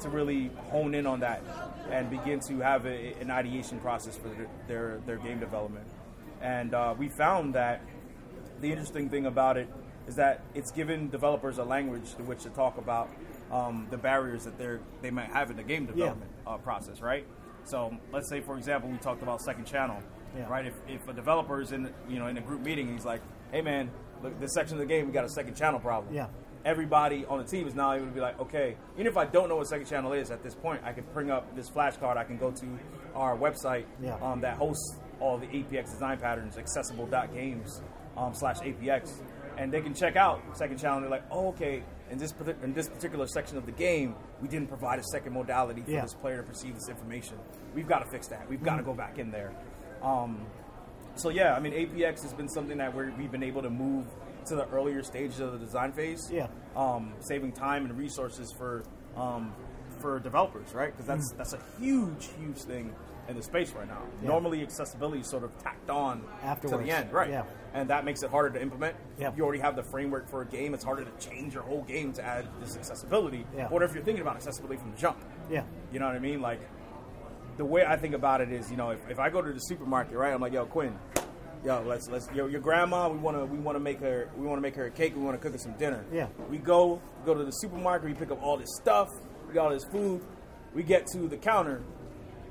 to 0.00 0.08
really 0.10 0.50
hone 0.70 0.94
in 0.94 1.06
on 1.06 1.20
that 1.20 1.42
and 1.90 2.10
begin 2.10 2.38
to 2.40 2.58
have 2.60 2.84
a, 2.86 3.14
an 3.20 3.30
ideation 3.30 3.78
process 3.80 4.16
for 4.18 4.28
their 4.28 4.46
their, 4.68 5.00
their 5.06 5.16
game 5.16 5.40
development. 5.40 5.86
And 6.42 6.74
uh, 6.74 6.94
we 6.98 7.08
found 7.08 7.54
that 7.54 7.80
the 8.60 8.70
interesting 8.70 9.08
thing 9.08 9.26
about 9.26 9.56
it 9.56 9.68
is 10.08 10.16
that 10.16 10.42
it's 10.54 10.70
given 10.72 11.08
developers 11.08 11.58
a 11.58 11.64
language 11.64 12.14
to 12.16 12.22
which 12.24 12.42
to 12.42 12.50
talk 12.50 12.76
about 12.78 13.08
um, 13.52 13.86
the 13.90 13.96
barriers 13.98 14.44
that 14.44 14.58
they 14.58 14.78
they 15.00 15.10
might 15.10 15.28
have 15.30 15.50
in 15.50 15.56
the 15.56 15.62
game 15.62 15.86
development 15.86 16.30
uh, 16.46 16.56
process, 16.58 17.00
right? 17.00 17.26
So 17.64 17.96
let's 18.12 18.28
say, 18.28 18.40
for 18.40 18.56
example, 18.58 18.90
we 18.90 18.96
talked 18.98 19.22
about 19.22 19.40
second 19.40 19.66
channel, 19.66 19.98
Yeah. 20.36 20.48
right? 20.48 20.66
If, 20.66 20.74
if 20.88 21.06
a 21.08 21.12
developer 21.12 21.60
is 21.60 21.70
in 21.72 21.92
you 22.08 22.18
know 22.18 22.26
in 22.26 22.36
a 22.36 22.40
group 22.40 22.62
meeting, 22.62 22.92
he's 22.92 23.04
like, 23.04 23.20
"Hey, 23.52 23.60
man, 23.62 23.90
look, 24.22 24.38
this 24.40 24.52
section 24.54 24.74
of 24.76 24.80
the 24.80 24.86
game 24.86 25.06
we 25.06 25.12
got 25.12 25.24
a 25.24 25.28
second 25.28 25.54
channel 25.54 25.78
problem." 25.78 26.12
Yeah. 26.12 26.26
Everybody 26.64 27.24
on 27.26 27.38
the 27.38 27.44
team 27.44 27.66
is 27.68 27.74
now 27.74 27.92
able 27.92 28.06
to 28.06 28.12
be 28.12 28.20
like, 28.20 28.38
okay, 28.38 28.76
even 28.94 29.08
if 29.08 29.16
I 29.16 29.24
don't 29.24 29.48
know 29.48 29.56
what 29.56 29.66
second 29.66 29.86
channel 29.88 30.12
is 30.12 30.30
at 30.30 30.44
this 30.44 30.54
point, 30.54 30.80
I 30.84 30.92
can 30.92 31.04
bring 31.12 31.28
up 31.28 31.56
this 31.56 31.68
flashcard. 31.68 32.16
I 32.16 32.22
can 32.22 32.38
go 32.38 32.52
to 32.52 32.66
our 33.16 33.36
website 33.36 33.84
Yeah. 34.00 34.14
um, 34.22 34.40
that 34.42 34.56
hosts 34.58 34.96
all 35.22 35.38
the 35.38 35.46
APX 35.46 35.90
design 35.92 36.18
patterns, 36.18 36.58
accessible.games 36.58 37.80
um, 38.16 38.34
slash 38.34 38.58
APX, 38.60 39.20
and 39.56 39.72
they 39.72 39.80
can 39.80 39.94
check 39.94 40.16
out 40.16 40.42
second. 40.56 40.82
And 40.84 41.02
they're 41.04 41.10
like, 41.10 41.24
oh, 41.30 41.48
okay, 41.48 41.82
in 42.10 42.18
this 42.18 42.34
in 42.62 42.74
this 42.74 42.88
particular 42.88 43.26
section 43.26 43.56
of 43.56 43.64
the 43.64 43.72
game, 43.72 44.14
we 44.40 44.48
didn't 44.48 44.68
provide 44.68 44.98
a 44.98 45.04
second 45.04 45.32
modality 45.32 45.82
for 45.82 45.90
Yeah. 45.92 46.02
this 46.02 46.14
player 46.14 46.38
to 46.38 46.42
perceive 46.42 46.74
this 46.74 46.88
information. 46.88 47.38
We've 47.74 47.88
got 47.88 48.00
to 48.00 48.10
fix 48.10 48.26
that. 48.28 48.48
We've 48.48 48.62
got 48.62 48.76
to 48.76 48.82
go 48.82 48.94
back 48.94 49.18
in 49.18 49.30
there. 49.30 49.52
Um, 50.02 50.44
so 51.14 51.28
yeah, 51.28 51.54
I 51.54 51.60
mean, 51.60 51.72
APX 51.72 52.22
has 52.22 52.32
been 52.34 52.48
something 52.48 52.78
that 52.78 52.94
we're, 52.94 53.12
we've 53.16 53.30
been 53.30 53.42
able 53.42 53.62
to 53.62 53.70
move 53.70 54.06
to 54.46 54.56
the 54.56 54.66
earlier 54.70 55.02
stages 55.02 55.38
of 55.40 55.52
the 55.52 55.58
design 55.58 55.92
phase. 55.92 56.28
Yeah. 56.30 56.48
Um, 56.74 57.12
saving 57.20 57.52
time 57.52 57.84
and 57.84 57.96
resources 57.96 58.52
for 58.58 58.82
um, 59.16 59.52
for 60.00 60.18
developers, 60.18 60.74
right? 60.74 60.90
Because 60.90 61.06
that's 61.06 61.32
that's 61.36 61.52
a 61.52 61.60
huge, 61.78 62.28
huge 62.40 62.58
thing 62.58 62.92
in 63.32 63.36
the 63.36 63.42
space 63.42 63.72
right 63.72 63.88
now. 63.88 64.02
Yeah. 64.22 64.28
Normally, 64.28 64.62
accessibility 64.62 65.20
is 65.20 65.28
sort 65.28 65.44
of 65.44 65.56
tacked 65.58 65.90
on 65.90 66.22
to 66.62 66.76
the 66.76 66.90
end, 66.90 67.12
right? 67.12 67.30
Yeah. 67.30 67.44
And 67.74 67.90
that 67.90 68.04
makes 68.04 68.22
it 68.22 68.30
harder 68.30 68.50
to 68.50 68.62
implement. 68.62 68.96
Yeah. 69.18 69.32
You 69.36 69.44
already 69.44 69.60
have 69.60 69.76
the 69.76 69.82
framework 69.82 70.28
for 70.28 70.42
a 70.42 70.46
game. 70.46 70.74
It's 70.74 70.84
harder 70.84 71.04
to 71.04 71.28
change 71.28 71.54
your 71.54 71.62
whole 71.62 71.82
game 71.82 72.12
to 72.12 72.22
add 72.22 72.46
this 72.60 72.76
accessibility. 72.76 73.46
Yeah. 73.56 73.68
What 73.68 73.82
if 73.82 73.94
you're 73.94 74.04
thinking 74.04 74.22
about 74.22 74.36
accessibility 74.36 74.78
from 74.78 74.92
the 74.92 74.98
jump? 74.98 75.18
Yeah. 75.50 75.64
You 75.92 75.98
know 75.98 76.06
what 76.06 76.14
I 76.14 76.20
mean? 76.20 76.40
Like 76.40 76.60
the 77.56 77.64
way 77.64 77.84
I 77.84 77.96
think 77.96 78.14
about 78.14 78.40
it 78.40 78.52
is, 78.52 78.70
you 78.70 78.76
know, 78.76 78.90
if, 78.90 79.10
if 79.10 79.18
I 79.18 79.30
go 79.30 79.42
to 79.42 79.52
the 79.52 79.58
supermarket, 79.58 80.16
right? 80.16 80.32
I'm 80.32 80.40
like, 80.40 80.52
yo, 80.52 80.66
Quinn, 80.66 80.96
yo, 81.64 81.82
let's 81.86 82.08
let's 82.08 82.28
yo, 82.34 82.46
your 82.46 82.60
grandma, 82.60 83.08
we 83.08 83.18
wanna 83.18 83.44
we 83.44 83.58
wanna 83.58 83.80
make 83.80 84.00
her 84.00 84.28
we 84.36 84.46
wanna 84.46 84.60
make 84.60 84.74
her 84.76 84.86
a 84.86 84.90
cake, 84.90 85.14
we 85.16 85.22
wanna 85.22 85.38
cook 85.38 85.52
her 85.52 85.58
some 85.58 85.72
dinner. 85.72 86.04
Yeah. 86.12 86.28
We 86.50 86.58
go 86.58 87.00
go 87.24 87.34
to 87.34 87.44
the 87.44 87.50
supermarket, 87.50 88.08
we 88.08 88.14
pick 88.14 88.30
up 88.30 88.42
all 88.42 88.56
this 88.56 88.74
stuff, 88.80 89.08
we 89.48 89.54
got 89.54 89.66
all 89.66 89.70
this 89.70 89.84
food, 89.84 90.22
we 90.74 90.82
get 90.82 91.06
to 91.08 91.28
the 91.28 91.36
counter, 91.36 91.82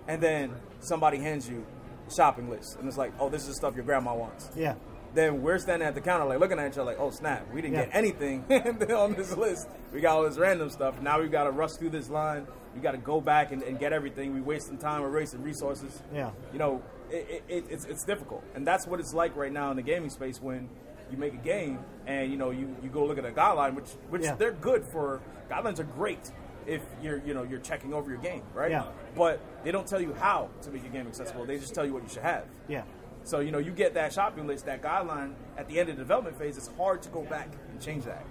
and 0.08 0.22
then 0.22 0.56
somebody 0.82 1.18
hands 1.18 1.50
you 1.50 1.66
a 2.08 2.14
shopping 2.14 2.50
list, 2.50 2.78
and 2.80 2.88
it's 2.88 2.98
like, 2.98 3.14
oh, 3.20 3.30
this 3.30 3.42
is 3.44 3.48
the 3.50 3.54
stuff 3.54 3.76
your 3.76 3.86
grandma 3.86 4.14
wants. 4.16 4.50
Yeah. 4.56 4.76
Then 5.14 5.42
we're 5.42 5.60
standing 5.60 5.86
at 5.88 5.94
the 5.94 6.00
counter, 6.02 6.26
like 6.26 6.40
looking 6.40 6.58
at 6.58 6.68
each 6.72 6.78
other, 6.78 6.86
like, 6.86 7.00
oh 7.00 7.10
snap, 7.12 7.46
we 7.54 7.62
didn't 7.62 7.76
Yeah. 7.76 7.86
get 7.86 7.96
anything 7.96 8.46
on 8.96 9.14
this 9.14 9.36
list. 9.36 9.68
We 9.94 10.00
got 10.00 10.16
all 10.18 10.24
this 10.24 10.38
random 10.38 10.70
stuff. 10.70 11.02
Now 11.02 11.20
we've 11.20 11.32
got 11.32 11.44
to 11.46 11.52
rush 11.52 11.72
through 11.74 11.90
this 11.90 12.10
line. 12.10 12.48
We 12.74 12.80
got 12.80 12.92
to 12.94 12.98
go 12.98 13.20
back 13.20 13.52
and, 13.52 13.62
and 13.64 13.78
get 13.78 13.92
everything. 13.92 14.34
We're 14.34 14.44
wasting 14.44 14.78
time. 14.78 15.02
We're 15.02 15.12
wasting 15.14 15.44
resources. 15.44 16.02
Yeah. 16.14 16.32
You 16.54 16.60
know, 16.60 16.82
it, 17.10 17.44
it, 17.50 17.66
it's 17.70 17.84
it's 17.84 18.06
difficult, 18.06 18.42
and 18.56 18.66
that's 18.66 18.88
what 18.88 19.02
it's 19.02 19.14
like 19.14 19.36
right 19.36 19.52
now 19.52 19.70
in 19.72 19.76
the 19.76 19.84
gaming 19.84 20.10
space 20.10 20.42
when 20.42 20.70
you 21.12 21.18
make 21.18 21.34
a 21.34 21.38
game 21.44 21.80
and 22.08 22.32
you 22.32 22.38
know 22.38 22.52
you, 22.52 22.74
you 22.82 22.88
go 22.90 23.04
look 23.06 23.18
at 23.18 23.26
a 23.26 23.32
guideline, 23.32 23.74
which 23.76 23.90
which 24.10 24.22
Yeah. 24.24 24.36
they're 24.36 24.54
good 24.54 24.86
for. 24.94 25.20
Guidelines 25.50 25.80
are 25.80 25.84
great 25.84 26.32
if 26.66 26.82
you're 27.04 27.18
you 27.26 27.34
know 27.34 27.44
you're 27.44 27.60
checking 27.60 27.94
over 27.94 28.10
your 28.10 28.20
game, 28.22 28.44
right? 28.54 28.72
Yeah. 28.72 28.86
But 29.16 29.40
they 29.64 29.72
don't 29.72 29.88
tell 29.88 30.02
you 30.02 30.14
how 30.14 30.50
to 30.62 30.72
make 30.72 30.84
your 30.84 30.92
game 30.92 31.08
accessible. 31.08 31.46
They 31.46 31.58
just 31.58 31.76
tell 31.76 31.86
you 31.86 31.94
what 31.94 32.04
you 32.04 32.10
should 32.10 32.24
have. 32.24 32.46
Yeah. 32.68 32.84
So 33.24 33.40
you 33.40 33.52
know, 33.52 33.60
you 33.60 33.72
get 33.72 33.94
that 33.94 34.14
shopping 34.14 34.48
list, 34.48 34.66
that 34.66 34.82
guideline 34.82 35.34
at 35.58 35.68
the 35.68 35.80
end 35.80 35.90
of 35.90 35.98
the 35.98 36.02
development 36.02 36.38
phase. 36.40 36.58
It's 36.58 36.70
hard 36.78 37.04
to 37.04 37.10
go 37.10 37.22
back 37.24 37.50
and 37.70 37.80
change 37.82 38.06
that. 38.06 38.26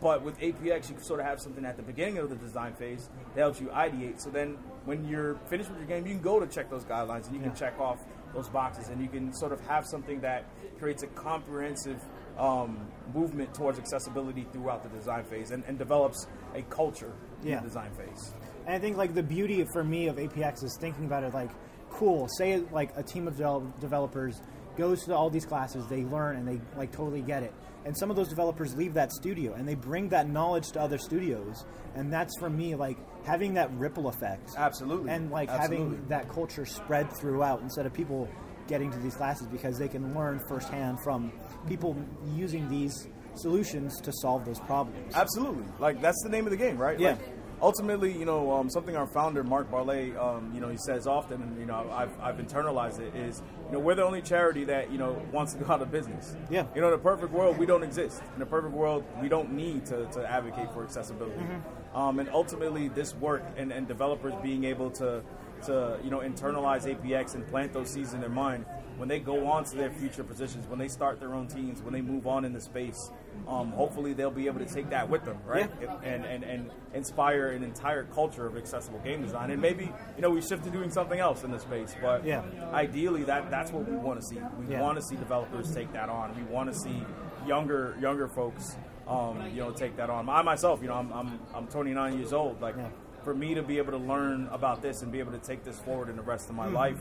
But 0.00 0.22
with 0.22 0.38
APX, 0.40 0.90
you 0.90 0.96
sort 1.00 1.20
of 1.20 1.26
have 1.26 1.40
something 1.40 1.64
at 1.64 1.76
the 1.76 1.82
beginning 1.82 2.18
of 2.18 2.28
the 2.28 2.36
design 2.36 2.74
phase 2.74 3.08
that 3.34 3.40
helps 3.40 3.60
you 3.60 3.68
ideate. 3.68 4.20
So 4.20 4.30
then, 4.30 4.58
when 4.84 5.08
you're 5.08 5.36
finished 5.46 5.70
with 5.70 5.78
your 5.78 5.88
game, 5.88 6.06
you 6.06 6.12
can 6.12 6.22
go 6.22 6.38
to 6.38 6.46
check 6.46 6.68
those 6.70 6.84
guidelines 6.84 7.26
and 7.26 7.34
you 7.34 7.40
can 7.40 7.54
check 7.54 7.78
off 7.80 8.04
those 8.34 8.48
boxes, 8.48 8.88
and 8.88 9.00
you 9.00 9.08
can 9.08 9.32
sort 9.32 9.52
of 9.52 9.60
have 9.66 9.86
something 9.86 10.20
that 10.20 10.44
creates 10.78 11.02
a 11.02 11.06
comprehensive 11.08 12.02
um, 12.38 12.78
movement 13.14 13.54
towards 13.54 13.78
accessibility 13.78 14.46
throughout 14.52 14.82
the 14.82 14.88
design 14.90 15.24
phase 15.24 15.50
and, 15.50 15.64
and 15.66 15.78
develops 15.78 16.26
a 16.54 16.62
culture 16.62 17.12
in 17.42 17.48
Yeah. 17.48 17.60
the 17.60 17.68
design 17.68 17.92
phase. 17.94 18.34
And 18.66 18.74
I 18.74 18.78
think 18.78 18.96
like 18.96 19.14
the 19.14 19.22
beauty 19.22 19.64
for 19.72 19.84
me 19.84 20.08
of 20.08 20.16
APX 20.16 20.64
is 20.64 20.76
thinking 20.80 21.04
about 21.04 21.22
it 21.24 21.32
like, 21.32 21.50
cool. 21.90 22.28
Say 22.36 22.58
like 22.72 22.90
a 22.96 23.02
team 23.02 23.28
of 23.28 23.34
devel- 23.36 23.78
developers 23.80 24.40
goes 24.76 25.04
to 25.04 25.14
all 25.14 25.30
these 25.30 25.46
classes, 25.46 25.86
they 25.88 26.04
learn 26.04 26.36
and 26.36 26.46
they 26.46 26.60
like 26.76 26.92
totally 26.92 27.22
get 27.22 27.42
it. 27.42 27.54
And 27.86 27.96
some 27.96 28.10
of 28.10 28.16
those 28.16 28.28
developers 28.28 28.74
leave 28.74 28.94
that 28.94 29.12
studio 29.12 29.54
and 29.54 29.66
they 29.66 29.76
bring 29.76 30.08
that 30.08 30.28
knowledge 30.28 30.72
to 30.72 30.80
other 30.80 30.98
studios. 30.98 31.64
And 31.94 32.12
that's 32.12 32.36
for 32.38 32.50
me 32.50 32.74
like 32.74 32.98
having 33.24 33.54
that 33.54 33.72
ripple 33.78 34.08
effect. 34.08 34.50
Absolutely. 34.56 35.10
And 35.12 35.30
like 35.30 35.48
Absolutely. 35.48 35.84
having 35.94 36.08
that 36.08 36.28
culture 36.28 36.66
spread 36.66 37.10
throughout 37.16 37.62
instead 37.62 37.86
of 37.86 37.92
people 37.94 38.28
getting 38.68 38.90
to 38.90 38.98
these 38.98 39.14
classes 39.14 39.46
because 39.46 39.78
they 39.78 39.88
can 39.88 40.14
learn 40.14 40.40
firsthand 40.48 41.00
from 41.00 41.32
people 41.68 41.96
using 42.34 42.68
these 42.68 43.08
solutions 43.34 44.00
to 44.00 44.12
solve 44.12 44.44
those 44.44 44.60
problems. 44.60 45.14
Absolutely. 45.14 45.64
Like 45.78 46.00
that's 46.00 46.20
the 46.22 46.30
name 46.30 46.46
of 46.46 46.50
the 46.50 46.56
game, 46.56 46.78
right? 46.78 46.98
Yeah. 46.98 47.10
Like, 47.10 47.20
ultimately, 47.60 48.12
you 48.12 48.24
know, 48.24 48.52
um, 48.52 48.68
something 48.70 48.96
our 48.96 49.06
founder 49.06 49.42
Mark 49.42 49.70
Barlet, 49.70 50.16
um, 50.16 50.52
you 50.54 50.60
know, 50.60 50.68
he 50.68 50.76
says 50.76 51.06
often, 51.06 51.42
and 51.42 51.58
you 51.58 51.66
know, 51.66 51.88
I've, 51.90 52.18
I've 52.20 52.36
internalized 52.36 53.00
it 53.00 53.14
is, 53.14 53.42
you 53.66 53.72
know, 53.72 53.78
we're 53.78 53.94
the 53.94 54.04
only 54.04 54.22
charity 54.22 54.64
that 54.64 54.90
you 54.90 54.98
know 54.98 55.20
wants 55.32 55.54
to 55.54 55.64
go 55.64 55.72
out 55.72 55.82
of 55.82 55.90
business. 55.90 56.36
Yeah. 56.50 56.66
You 56.74 56.80
know, 56.80 56.88
in 56.88 56.94
a 56.94 56.98
perfect 56.98 57.32
world, 57.32 57.58
we 57.58 57.66
don't 57.66 57.82
exist. 57.82 58.22
In 58.34 58.42
a 58.42 58.46
perfect 58.46 58.74
world, 58.74 59.04
we 59.20 59.28
don't 59.28 59.52
need 59.52 59.86
to, 59.86 60.06
to 60.06 60.26
advocate 60.30 60.72
for 60.72 60.84
accessibility. 60.84 61.40
Mm-hmm. 61.40 61.96
Um, 61.96 62.18
and 62.18 62.28
ultimately, 62.28 62.88
this 62.88 63.14
work 63.14 63.42
and, 63.56 63.72
and 63.72 63.88
developers 63.88 64.34
being 64.42 64.64
able 64.64 64.90
to 64.92 65.22
to 65.64 65.98
you 66.04 66.10
know 66.10 66.18
internalize 66.20 66.84
APX 66.86 67.34
and 67.34 67.46
plant 67.48 67.72
those 67.72 67.90
seeds 67.90 68.12
in 68.14 68.20
their 68.20 68.30
mind 68.30 68.64
when 68.96 69.08
they 69.08 69.18
go 69.18 69.46
on 69.46 69.62
to 69.62 69.76
their 69.76 69.90
future 69.90 70.24
positions, 70.24 70.66
when 70.68 70.78
they 70.78 70.88
start 70.88 71.20
their 71.20 71.34
own 71.34 71.46
teams, 71.46 71.82
when 71.82 71.92
they 71.92 72.00
move 72.00 72.26
on 72.26 72.46
in 72.46 72.54
the 72.54 72.60
space, 72.62 73.10
um, 73.46 73.70
hopefully 73.72 74.14
they'll 74.14 74.30
be 74.30 74.46
able 74.46 74.58
to 74.58 74.64
take 74.64 74.88
that 74.88 75.06
with 75.06 75.22
them, 75.26 75.36
right? 75.44 75.70
And, 76.02 76.24
and 76.24 76.42
and 76.44 76.70
inspire 76.94 77.48
an 77.48 77.62
entire 77.62 78.04
culture 78.04 78.46
of 78.46 78.56
accessible 78.56 78.98
game 79.00 79.20
design. 79.20 79.50
And 79.50 79.60
maybe 79.60 79.84
you 80.16 80.22
know 80.22 80.30
we 80.30 80.40
shift 80.40 80.64
to 80.64 80.70
doing 80.70 80.90
something 80.90 81.18
else 81.20 81.44
in 81.44 81.50
the 81.50 81.58
space, 81.58 81.94
but 82.00 82.24
Yeah. 82.24 82.42
ideally 82.72 83.24
that 83.24 83.50
that's 83.50 83.70
what 83.70 83.86
we 83.88 83.96
want 83.96 84.18
to 84.20 84.26
see. 84.26 84.38
We 84.58 84.72
Yeah. 84.72 84.80
want 84.80 84.96
to 84.96 85.02
see 85.02 85.16
developers 85.16 85.74
take 85.74 85.92
that 85.92 86.08
on. 86.08 86.34
We 86.34 86.42
want 86.44 86.72
to 86.72 86.78
see 86.78 87.04
younger 87.46 87.94
younger 88.00 88.28
folks, 88.28 88.76
um, 89.06 89.42
you 89.52 89.60
know, 89.60 89.72
take 89.72 89.96
that 89.98 90.08
on. 90.10 90.28
I 90.28 90.42
myself, 90.42 90.80
you 90.80 90.88
know, 90.88 90.94
I'm 90.94 91.12
I'm, 91.12 91.38
I'm 91.54 91.66
29 91.66 92.18
years 92.18 92.32
old. 92.32 92.62
Like 92.62 92.76
Yeah. 92.78 92.88
For 93.26 93.34
me 93.34 93.54
to 93.54 93.62
be 93.62 93.78
able 93.78 93.90
to 93.90 93.98
learn 93.98 94.48
about 94.52 94.80
this 94.82 95.02
and 95.02 95.10
be 95.10 95.18
able 95.18 95.32
to 95.32 95.40
take 95.40 95.64
this 95.64 95.80
forward 95.80 96.08
in 96.08 96.14
the 96.14 96.22
rest 96.22 96.48
of 96.48 96.54
Mm-hmm. 96.54 96.72
my 96.72 96.80
life, 96.80 97.00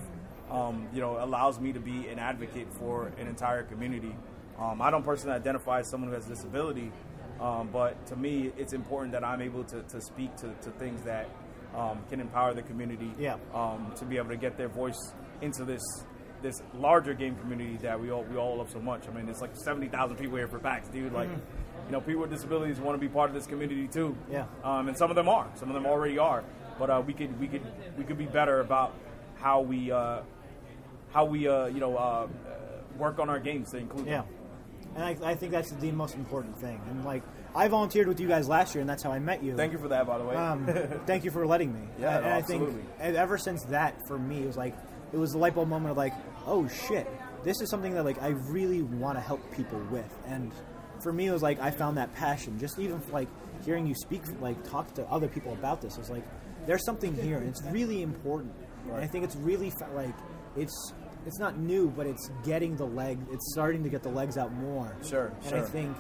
um, 0.50 0.88
you 0.92 1.00
know, 1.00 1.24
allows 1.24 1.60
me 1.60 1.72
to 1.72 1.80
be 1.80 2.08
an 2.08 2.18
advocate 2.18 2.68
for 2.80 3.12
an 3.20 3.28
entire 3.28 3.62
community. 3.62 4.16
Um, 4.58 4.82
I 4.82 4.90
don't 4.90 5.04
personally 5.06 5.36
identify 5.36 5.82
as 5.82 5.90
someone 5.92 6.10
who 6.10 6.16
has 6.16 6.26
a 6.26 6.30
disability, 6.30 6.92
um, 7.40 7.70
but 7.72 8.08
to 8.08 8.16
me, 8.16 8.52
it's 8.58 8.74
important 8.74 9.12
that 9.12 9.24
I'm 9.24 9.40
able 9.40 9.64
to, 9.66 9.84
to 9.84 10.02
speak 10.02 10.36
to, 10.38 10.48
to 10.64 10.72
things 10.80 11.04
that 11.04 11.30
um, 11.76 12.00
can 12.10 12.20
empower 12.20 12.56
the 12.56 12.64
community. 12.64 13.14
Yeah. 13.20 13.38
Um, 13.54 13.94
to 13.98 14.06
be 14.06 14.18
able 14.18 14.30
to 14.30 14.38
get 14.38 14.58
their 14.58 14.70
voice 14.70 15.14
into 15.42 15.64
this 15.64 15.84
this 16.46 16.62
larger 16.78 17.16
game 17.16 17.36
community 17.38 17.78
that 17.82 18.00
we 18.00 18.12
all 18.12 18.24
we 18.24 18.38
all 18.38 18.58
love 18.58 18.70
so 18.70 18.80
much. 18.80 19.08
I 19.10 19.12
mean, 19.12 19.28
it's 19.28 19.42
like 19.42 19.56
seventy 19.56 19.88
thousand 19.88 20.18
people 20.18 20.38
here 20.38 20.48
for 20.48 20.60
PAX, 20.60 20.88
dude. 20.88 21.12
Like, 21.12 21.30
you 21.30 21.92
know, 21.92 22.00
people 22.00 22.22
with 22.22 22.30
disabilities 22.30 22.80
want 22.80 22.96
to 22.96 23.02
be 23.06 23.12
part 23.12 23.30
of 23.30 23.36
this 23.36 23.48
community 23.48 23.88
too. 23.88 24.10
Mm-hmm. 24.10 24.34
Yeah. 24.34 24.46
Um, 24.64 24.88
and 24.88 24.98
some 24.98 25.10
of 25.10 25.16
them 25.16 25.28
are. 25.28 25.50
Some 25.56 25.70
of 25.70 25.74
them 25.74 25.88
already 25.88 26.20
are. 26.20 26.44
But 26.78 26.90
uh, 26.90 27.04
we 27.06 27.14
could 27.14 27.40
we 27.40 27.48
could 27.48 27.64
we 27.98 28.04
could 28.04 28.18
be 28.18 28.26
better 28.28 28.60
about 28.60 28.94
how 29.38 29.62
we 29.62 29.92
uh, 29.92 30.22
how 31.12 31.26
we 31.26 31.48
uh, 31.48 31.66
you 31.66 31.80
know 31.80 31.98
uh, 31.98 32.28
work 32.98 33.18
on 33.20 33.30
our 33.30 33.40
games 33.40 33.72
to 33.72 33.78
include. 33.78 34.06
Yeah, 34.06 34.22
them. 34.22 34.28
and 34.96 35.04
I, 35.04 35.32
I 35.32 35.36
think 35.36 35.52
that's 35.52 35.72
the 35.72 35.92
most 35.92 36.14
important 36.14 36.60
thing. 36.60 36.80
And 36.92 37.04
like, 37.06 37.24
I 37.56 37.68
volunteered 37.70 38.08
with 38.08 38.20
you 38.20 38.28
guys 38.28 38.48
last 38.48 38.76
year, 38.76 38.82
and 38.82 38.90
that's 38.90 39.02
how 39.02 39.12
I 39.12 39.18
met 39.18 39.42
you. 39.42 39.56
Thank 39.56 39.72
you 39.72 39.80
for 39.80 39.88
that, 39.88 40.06
by 40.06 40.20
the 40.20 40.26
way. 40.26 40.36
Um, 40.36 40.68
thank 41.08 41.24
you 41.24 41.32
for 41.32 41.48
letting 41.48 41.74
me. 41.74 41.88
Yeah, 42.00 42.18
and 42.18 42.26
no, 42.26 42.30
I 42.30 42.34
absolutely. 42.34 42.74
think 42.74 42.86
and 43.00 43.16
ever 43.16 43.40
since 43.40 43.64
that, 43.64 44.08
for 44.08 44.20
me, 44.20 44.44
it 44.44 44.48
was 44.48 44.58
like 44.58 44.76
it 45.14 45.18
was 45.18 45.32
the 45.32 45.38
light 45.38 45.56
bulb 45.56 45.70
moment 45.70 45.92
of 45.92 45.98
like, 45.98 46.14
oh 46.46 46.68
shit, 46.68 47.08
this 47.44 47.62
is 47.62 47.70
something 47.70 47.94
that 47.94 48.06
like 48.06 48.22
I 48.22 48.30
really 48.30 48.82
want 48.82 49.18
to 49.18 49.22
help 49.22 49.40
people 49.52 49.80
with. 49.92 50.12
And 50.28 50.52
for 51.02 51.14
me, 51.14 51.28
it 51.28 51.32
was 51.32 51.44
like 51.44 51.60
I 51.60 51.72
found 51.72 51.98
that 51.98 52.14
passion. 52.14 52.60
Just 52.60 52.80
even 52.80 53.02
like 53.12 53.28
hearing 53.64 53.88
you 53.88 53.96
speak, 53.96 54.22
like 54.42 54.64
talk 54.70 54.94
to 54.96 55.06
other 55.06 55.28
people 55.28 55.54
about 55.54 55.82
this, 55.82 55.98
is 55.98 56.10
like 56.10 56.24
there's 56.66 56.86
something 56.86 57.14
here, 57.16 57.38
and 57.38 57.48
it's 57.48 57.62
really 57.64 58.02
important. 58.02 58.54
And 58.86 58.96
I 58.96 59.08
think 59.08 59.24
it's 59.24 59.36
really 59.36 59.72
like 59.94 60.16
it's 60.56 60.94
it's 61.26 61.40
not 61.40 61.58
new, 61.58 61.90
but 61.90 62.06
it's 62.06 62.30
getting 62.44 62.76
the 62.76 62.86
leg. 62.86 63.18
It's 63.32 63.52
starting 63.54 63.84
to 63.84 63.90
get 63.90 64.04
the 64.04 64.10
legs 64.10 64.38
out 64.38 64.54
more. 64.54 64.96
Sure, 65.04 65.28
and 65.42 65.50
sure. 65.50 65.60
I 65.60 65.62
think 65.62 65.98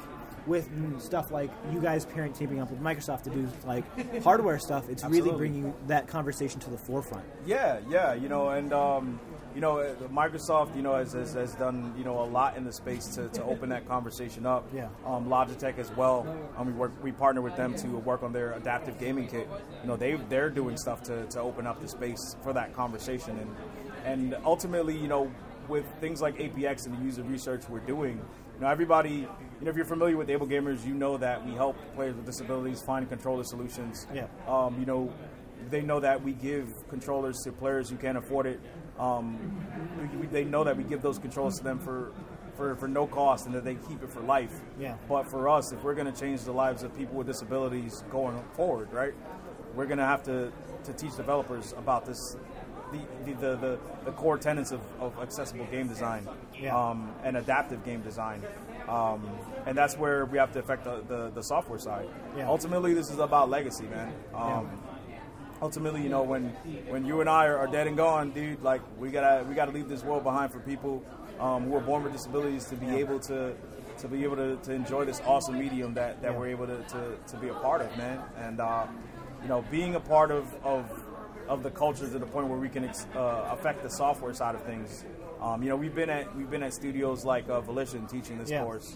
with 0.47 0.69
stuff 1.01 1.31
like 1.31 1.49
you 1.71 1.81
guys 1.81 2.05
parent 2.05 2.35
teaming 2.35 2.59
up 2.59 2.69
with 2.69 2.79
Microsoft 2.79 3.23
to 3.23 3.29
do 3.31 3.47
like 3.65 3.83
hardware 4.23 4.59
stuff, 4.59 4.87
it's 4.89 5.03
really 5.05 5.31
bringing 5.31 5.73
that 5.87 6.07
conversation 6.07 6.59
to 6.61 6.69
the 6.69 6.77
forefront. 6.77 7.25
Yeah, 7.45 7.79
yeah, 7.89 8.13
you 8.13 8.29
know, 8.29 8.49
and 8.49 8.71
um, 8.73 9.19
you 9.55 9.61
know, 9.61 9.79
uh, 9.79 9.95
Microsoft, 10.09 10.75
you 10.75 10.81
know, 10.81 10.95
has, 10.95 11.13
has, 11.13 11.33
has 11.33 11.55
done 11.55 11.93
you 11.97 12.03
know 12.03 12.19
a 12.19 12.27
lot 12.27 12.57
in 12.57 12.65
the 12.65 12.73
space 12.73 13.07
to, 13.15 13.29
to 13.29 13.43
open 13.43 13.69
that 13.69 13.87
conversation 13.87 14.45
up. 14.45 14.63
Yeah. 14.75 14.89
Um, 15.05 15.27
Logitech 15.27 15.77
as 15.77 15.89
well. 15.95 16.27
Um, 16.57 16.67
we 16.67 16.73
work, 16.73 16.91
we 17.01 17.13
partner 17.13 17.41
with 17.41 17.55
them 17.55 17.75
to 17.75 17.87
work 17.87 18.23
on 18.23 18.33
their 18.33 18.51
adaptive 18.51 18.99
gaming 18.99 19.27
kit. 19.27 19.47
You 19.81 19.87
know, 19.87 19.95
they 19.95 20.15
they're 20.15 20.49
doing 20.49 20.75
stuff 20.75 21.01
to, 21.03 21.25
to 21.27 21.39
open 21.39 21.65
up 21.65 21.79
the 21.81 21.87
space 21.87 22.35
for 22.43 22.51
that 22.51 22.73
conversation, 22.73 23.39
and 23.39 23.55
and 24.03 24.37
ultimately, 24.43 24.97
you 24.97 25.07
know, 25.07 25.31
with 25.69 25.85
things 26.01 26.21
like 26.21 26.37
APX 26.37 26.87
and 26.87 26.97
the 26.97 27.05
user 27.05 27.23
research 27.23 27.69
we're 27.69 27.79
doing. 27.79 28.17
You 28.55 28.61
know, 28.61 28.67
everybody, 28.67 29.11
you 29.11 29.27
know, 29.61 29.69
if 29.69 29.77
you're 29.77 29.85
familiar 29.85 30.17
with 30.17 30.29
Able 30.29 30.47
Gamers, 30.47 30.85
you 30.85 30.93
know 30.93 31.15
that 31.17 31.45
we 31.45 31.53
help 31.53 31.77
players 31.95 32.15
with 32.15 32.25
disabilities 32.25 32.81
find 32.81 33.07
controller 33.07 33.43
solutions. 33.43 34.07
Yeah. 34.13 34.27
Um, 34.47 34.77
you 34.79 34.85
know, 34.85 35.13
they 35.69 35.81
know 35.81 35.99
that 35.99 36.23
we 36.23 36.33
give 36.33 36.67
controllers 36.89 37.37
to 37.43 37.51
players 37.51 37.89
who 37.89 37.97
can't 37.97 38.17
afford 38.17 38.45
it. 38.45 38.59
Um, 38.99 39.65
we, 40.19 40.27
they 40.27 40.43
know 40.43 40.63
that 40.63 40.77
we 40.77 40.83
give 40.83 41.01
those 41.01 41.19
controllers 41.19 41.55
to 41.57 41.63
them 41.63 41.79
for, 41.79 42.13
for, 42.55 42.75
for 42.75 42.87
no 42.87 43.07
cost 43.07 43.45
and 43.45 43.55
that 43.55 43.63
they 43.65 43.75
keep 43.75 44.01
it 44.03 44.11
for 44.11 44.21
life. 44.21 44.53
Yeah. 44.79 44.95
But 45.09 45.29
for 45.29 45.49
us, 45.49 45.71
if 45.73 45.83
we're 45.83 45.95
going 45.95 46.11
to 46.11 46.17
change 46.17 46.43
the 46.43 46.53
lives 46.53 46.83
of 46.83 46.95
people 46.97 47.15
with 47.15 47.27
disabilities 47.27 48.03
going 48.09 48.41
forward, 48.53 48.93
right, 48.93 49.13
we're 49.73 49.87
going 49.87 49.97
to 49.97 50.05
have 50.05 50.23
to, 50.23 50.51
to 50.85 50.93
teach 50.93 51.15
developers 51.17 51.73
about 51.77 52.05
this, 52.05 52.37
the, 52.93 52.99
the, 53.25 53.33
the, 53.33 53.55
the, 53.57 53.79
the 54.05 54.11
core 54.11 54.37
tenets 54.37 54.71
of, 54.71 54.79
of 55.01 55.17
accessible 55.19 55.65
game 55.65 55.87
design 55.87 56.27
Yeah. 56.57 56.77
um, 56.77 57.13
and 57.23 57.35
adaptive 57.35 57.83
game 57.83 58.01
design. 58.01 58.41
Um, 58.87 59.27
and 59.65 59.75
that's 59.75 59.97
where 59.97 60.25
we 60.25 60.37
have 60.37 60.53
to 60.53 60.59
affect 60.59 60.83
the, 60.83 61.01
the, 61.07 61.31
the 61.31 61.41
software 61.41 61.79
side. 61.79 62.07
Yeah. 62.37 62.47
Ultimately, 62.47 62.93
this 62.93 63.09
is 63.09 63.17
about 63.17 63.49
legacy, 63.49 63.85
man. 63.87 64.13
Um, 64.33 64.69
ultimately, 65.65 66.01
you 66.03 66.09
know, 66.09 66.21
when 66.23 66.49
when 66.93 67.05
you 67.05 67.21
and 67.21 67.29
I 67.29 67.47
are, 67.47 67.57
are 67.57 67.67
dead 67.67 67.87
and 67.87 67.97
gone, 67.97 68.31
dude, 68.31 68.61
like 68.61 68.81
we 68.99 69.09
gotta 69.09 69.43
we 69.45 69.55
gotta 69.55 69.71
leave 69.71 69.89
this 69.89 70.03
world 70.03 70.23
behind 70.23 70.51
for 70.51 70.59
people 70.59 71.03
um, 71.39 71.63
who 71.65 71.75
are 71.75 71.81
born 71.81 72.03
with 72.03 72.13
disabilities 72.13 72.65
to 72.65 72.75
be 72.75 72.87
able 73.03 73.19
to 73.21 73.53
to 73.97 74.07
be 74.07 74.23
able 74.23 74.35
to, 74.35 74.57
to 74.57 74.71
enjoy 74.73 75.05
this 75.05 75.21
awesome 75.25 75.57
medium 75.57 75.93
that, 75.95 76.21
that 76.21 76.31
Yeah. 76.33 76.37
we're 76.37 76.49
able 76.49 76.67
to, 76.67 76.77
to, 76.93 77.17
to 77.31 77.37
be 77.37 77.47
a 77.47 77.53
part 77.53 77.81
of, 77.81 77.97
man. 77.97 78.21
And 78.37 78.59
uh, 78.59 78.85
you 79.41 79.47
know, 79.47 79.63
being 79.71 79.95
a 79.95 79.99
part 79.99 80.31
of, 80.31 80.45
of 80.63 80.85
of 81.47 81.63
the 81.63 81.71
culture 81.71 82.07
to 82.09 82.19
the 82.19 82.25
point 82.25 82.47
where 82.47 82.59
we 82.59 82.69
can 82.69 82.83
ex- 82.85 83.07
uh, 83.15 83.49
affect 83.55 83.81
the 83.83 83.89
software 83.89 84.33
side 84.33 84.55
of 84.55 84.63
things. 84.63 85.03
Um, 85.41 85.61
you 85.63 85.69
know, 85.69 85.75
we've 85.75 85.95
been 85.95 86.09
at 86.09 86.35
we've 86.37 86.49
been 86.49 86.63
at 86.63 86.73
studios 86.73 87.25
like 87.25 87.49
uh, 87.49 87.61
Volition 87.61 88.05
teaching 88.07 88.37
this 88.37 88.49
Yeah. 88.51 88.63
course. 88.63 88.95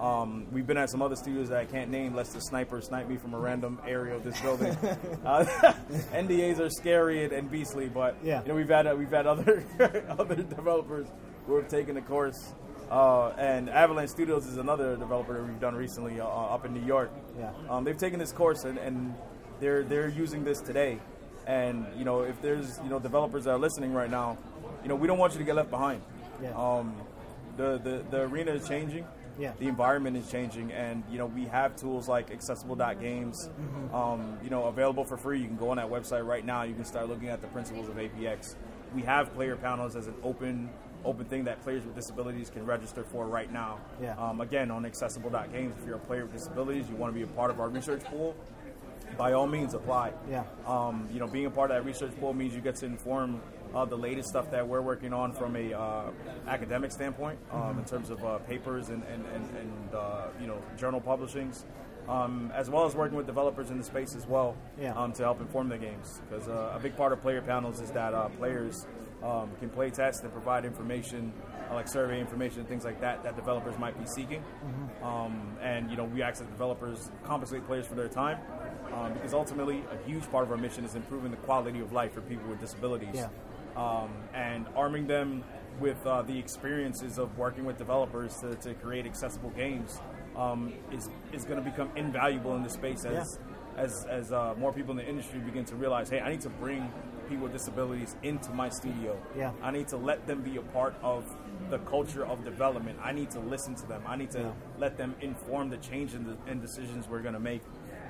Um, 0.00 0.46
we've 0.50 0.66
been 0.66 0.78
at 0.78 0.88
some 0.88 1.02
other 1.02 1.14
studios 1.14 1.50
that 1.50 1.58
I 1.58 1.66
can't 1.66 1.90
name, 1.90 2.14
lest 2.14 2.32
the 2.32 2.40
sniper 2.40 2.80
snipe 2.80 3.06
me 3.06 3.16
from 3.18 3.34
a 3.34 3.38
random 3.38 3.78
area 3.86 4.14
of 4.16 4.24
this 4.24 4.40
building. 4.40 4.70
uh, 5.26 5.44
NDAs 6.14 6.58
are 6.58 6.70
scary 6.70 7.24
and, 7.24 7.32
and 7.34 7.50
beastly, 7.50 7.88
but 7.88 8.16
Yeah. 8.24 8.40
you 8.42 8.48
know 8.48 8.54
we've 8.54 8.68
had 8.68 8.86
uh, 8.86 8.94
we've 8.96 9.10
had 9.10 9.26
other 9.26 9.62
other 10.18 10.36
developers 10.36 11.06
who 11.46 11.56
have 11.56 11.68
taken 11.68 11.94
the 11.96 12.00
course. 12.00 12.54
Uh, 12.90 13.28
and 13.38 13.68
Avalanche 13.70 14.10
Studios 14.10 14.46
is 14.46 14.56
another 14.56 14.96
developer 14.96 15.34
that 15.34 15.46
we've 15.46 15.60
done 15.60 15.74
recently 15.76 16.18
uh, 16.18 16.26
up 16.26 16.64
in 16.64 16.72
New 16.74 16.84
York. 16.84 17.12
Yeah. 17.38 17.52
Um, 17.68 17.84
they've 17.84 17.96
taken 17.96 18.18
this 18.18 18.32
course 18.32 18.64
and, 18.64 18.78
and 18.78 19.14
they're 19.60 19.82
they're 19.84 20.08
using 20.08 20.44
this 20.44 20.60
today. 20.60 20.98
And 21.46 21.86
you 21.96 22.04
know, 22.06 22.22
if 22.22 22.40
there's 22.40 22.80
you 22.82 22.88
know 22.88 22.98
developers 22.98 23.44
that 23.44 23.50
are 23.50 23.58
listening 23.58 23.92
right 23.92 24.10
now, 24.10 24.38
you 24.82 24.88
know, 24.88 24.94
we 24.96 25.06
don't 25.06 25.18
want 25.18 25.34
you 25.34 25.38
to 25.40 25.44
get 25.44 25.56
left 25.56 25.70
behind. 25.70 26.00
Yeah. 26.42 26.52
Um, 26.56 26.96
the, 27.58 27.78
the 27.78 28.02
the 28.10 28.20
arena 28.22 28.52
is 28.52 28.66
changing. 28.66 29.04
Yeah. 29.38 29.52
The 29.58 29.68
environment 29.68 30.16
is 30.16 30.30
changing, 30.30 30.72
and 30.72 31.02
you 31.10 31.18
know 31.18 31.26
we 31.26 31.44
have 31.46 31.76
tools 31.76 32.08
like 32.08 32.30
accessible.games, 32.30 33.48
Mm-hmm. 33.48 33.94
um, 33.94 34.38
you 34.42 34.50
know, 34.50 34.64
available 34.66 35.04
for 35.04 35.16
free. 35.16 35.40
You 35.40 35.46
can 35.46 35.56
go 35.56 35.70
on 35.70 35.76
that 35.78 35.88
website 35.90 36.26
right 36.26 36.44
now. 36.44 36.62
You 36.62 36.74
can 36.74 36.84
start 36.84 37.08
looking 37.08 37.28
at 37.28 37.40
the 37.40 37.46
principles 37.48 37.88
of 37.88 37.96
APX. 37.96 38.54
We 38.94 39.02
have 39.02 39.32
player 39.34 39.56
panels 39.56 39.96
as 39.96 40.06
an 40.06 40.14
open 40.22 40.70
open 41.04 41.24
thing 41.26 41.44
that 41.44 41.62
players 41.62 41.82
with 41.86 41.94
disabilities 41.94 42.50
can 42.50 42.66
register 42.66 43.02
for 43.04 43.26
right 43.26 43.50
now. 43.50 43.78
Yeah. 44.02 44.16
Um, 44.18 44.42
again, 44.42 44.70
on 44.70 44.84
accessible.games, 44.84 45.74
if 45.80 45.86
you're 45.86 45.96
a 45.96 46.00
player 46.00 46.24
with 46.24 46.34
disabilities, 46.34 46.90
you 46.90 46.96
want 46.96 47.10
to 47.14 47.16
be 47.18 47.22
a 47.22 47.26
part 47.34 47.50
of 47.50 47.58
our 47.58 47.68
research 47.70 48.04
pool. 48.04 48.36
By 49.16 49.32
all 49.32 49.46
means, 49.46 49.72
apply. 49.74 50.12
Yeah. 50.30 50.44
Um, 50.66 51.08
you 51.12 51.18
know, 51.18 51.26
being 51.26 51.46
a 51.46 51.50
part 51.50 51.70
of 51.70 51.76
that 51.78 51.86
research 51.88 52.12
pool 52.20 52.32
means 52.34 52.54
you 52.54 52.60
get 52.60 52.76
to 52.76 52.86
inform 52.86 53.40
uh, 53.74 53.84
the 53.84 53.96
latest 53.96 54.28
stuff 54.28 54.50
that 54.50 54.66
we're 54.66 54.80
working 54.82 55.12
on 55.12 55.32
from 55.32 55.56
a 55.56 55.72
uh, 55.72 56.10
academic 56.46 56.92
standpoint, 56.92 57.38
um, 57.52 57.60
Mm-hmm. 57.60 57.78
in 57.80 57.84
terms 57.84 58.10
of 58.10 58.24
uh, 58.24 58.38
papers 58.38 58.88
and 58.88 59.02
and, 59.04 59.24
and, 59.34 59.56
and 59.56 59.94
uh, 59.94 60.26
you 60.40 60.46
know 60.46 60.60
journal 60.76 61.00
publishings, 61.00 61.64
um, 62.08 62.50
as 62.54 62.68
well 62.70 62.84
as 62.86 62.94
working 62.94 63.16
with 63.16 63.26
developers 63.26 63.70
in 63.70 63.78
the 63.78 63.84
space 63.84 64.14
as 64.16 64.26
well 64.26 64.56
Yeah. 64.80 64.94
um, 64.94 65.12
to 65.12 65.22
help 65.22 65.40
inform 65.40 65.68
the 65.68 65.78
games. 65.78 66.20
Because 66.28 66.48
uh, 66.48 66.72
a 66.74 66.80
big 66.80 66.96
part 66.96 67.12
of 67.12 67.20
player 67.22 67.42
panels 67.42 67.80
is 67.80 67.90
that 67.92 68.14
uh, 68.14 68.28
players 68.30 68.86
um, 69.22 69.50
can 69.60 69.68
play 69.70 69.90
test 69.90 70.22
and 70.24 70.32
provide 70.32 70.64
information. 70.64 71.32
uh, 71.70 71.74
Like 71.74 71.86
survey 71.88 72.18
information 72.18 72.58
and 72.60 72.68
things 72.68 72.84
like 72.84 72.98
that 73.00 73.22
that 73.22 73.36
developers 73.36 73.76
might 73.78 73.96
be 74.02 74.06
seeking, 74.06 74.42
Mm-hmm. 74.42 75.04
um, 75.10 75.34
and 75.62 75.88
you 75.90 75.96
know 75.96 76.04
we 76.14 76.20
ask 76.22 76.36
that 76.42 76.50
developers 76.50 77.10
compensate 77.22 77.62
players 77.70 77.86
for 77.86 77.94
their 77.94 78.08
time, 78.08 78.38
um, 78.96 79.12
because 79.14 79.32
ultimately 79.34 79.78
a 79.96 79.98
huge 80.08 80.26
part 80.32 80.42
of 80.46 80.50
our 80.50 80.56
mission 80.66 80.84
is 80.84 80.94
improving 80.96 81.30
the 81.30 81.36
quality 81.48 81.78
of 81.80 81.92
life 81.92 82.12
for 82.16 82.22
people 82.22 82.48
with 82.50 82.58
disabilities 82.60 83.14
Yeah. 83.22 83.28
Um, 83.76 84.10
and 84.34 84.66
arming 84.76 85.06
them 85.06 85.44
with 85.80 86.04
uh, 86.06 86.22
the 86.22 86.38
experiences 86.38 87.18
of 87.18 87.36
working 87.38 87.64
with 87.64 87.78
developers 87.78 88.36
to, 88.40 88.54
to 88.56 88.74
create 88.74 89.06
accessible 89.06 89.50
games 89.50 90.00
um, 90.36 90.72
is, 90.92 91.08
is 91.32 91.44
going 91.44 91.62
to 91.62 91.68
become 91.70 91.90
invaluable 91.96 92.54
in 92.56 92.62
this 92.62 92.74
space 92.74 93.04
as, 93.04 93.38
as, 93.76 94.04
as 94.10 94.32
uh, 94.32 94.54
more 94.58 94.72
people 94.72 94.90
in 94.92 94.96
the 94.98 95.08
industry 95.08 95.38
begin 95.40 95.64
to 95.64 95.76
realize, 95.76 96.10
hey, 96.10 96.20
I 96.20 96.30
need 96.30 96.40
to 96.42 96.48
bring 96.50 96.92
people 97.28 97.44
with 97.44 97.52
disabilities 97.52 98.16
into 98.22 98.50
my 98.50 98.68
studio. 98.68 99.16
Yeah. 99.36 99.52
I 99.62 99.70
need 99.70 99.88
to 99.88 99.96
let 99.96 100.26
them 100.26 100.42
be 100.42 100.56
a 100.56 100.62
part 100.62 100.94
of 101.02 101.24
the 101.70 101.78
culture 101.78 102.26
of 102.26 102.44
development. 102.44 102.98
I 103.02 103.12
need 103.12 103.30
to 103.30 103.40
listen 103.40 103.74
to 103.76 103.86
them. 103.86 104.02
I 104.06 104.16
need 104.16 104.30
to 104.32 104.40
Yeah. 104.40 104.52
let 104.78 104.96
them 104.98 105.14
inform 105.20 105.70
the 105.70 105.76
change 105.78 106.14
in, 106.14 106.24
the, 106.24 106.36
in 106.50 106.60
decisions 106.60 107.08
we're 107.08 107.22
going 107.22 107.34
to 107.34 107.40
make. 107.40 107.62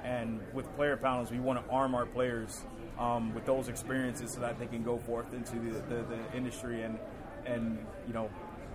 And 0.02 0.40
with 0.54 0.74
player 0.76 0.96
panels, 0.96 1.30
we 1.30 1.38
want 1.38 1.62
to 1.64 1.70
arm 1.70 1.94
our 1.94 2.06
players 2.06 2.64
um, 3.00 3.35
with 3.35 3.47
those 3.47 3.69
experiences 3.69 4.30
so 4.33 4.40
that 4.40 4.59
they 4.59 4.66
can 4.66 4.83
go 4.85 4.99
forth 4.99 5.33
into 5.33 5.57
the, 5.57 5.80
the, 5.95 6.02
the 6.04 6.37
industry 6.37 6.83
and 6.83 6.99
and 7.47 7.78
you 8.07 8.12
know 8.12 8.28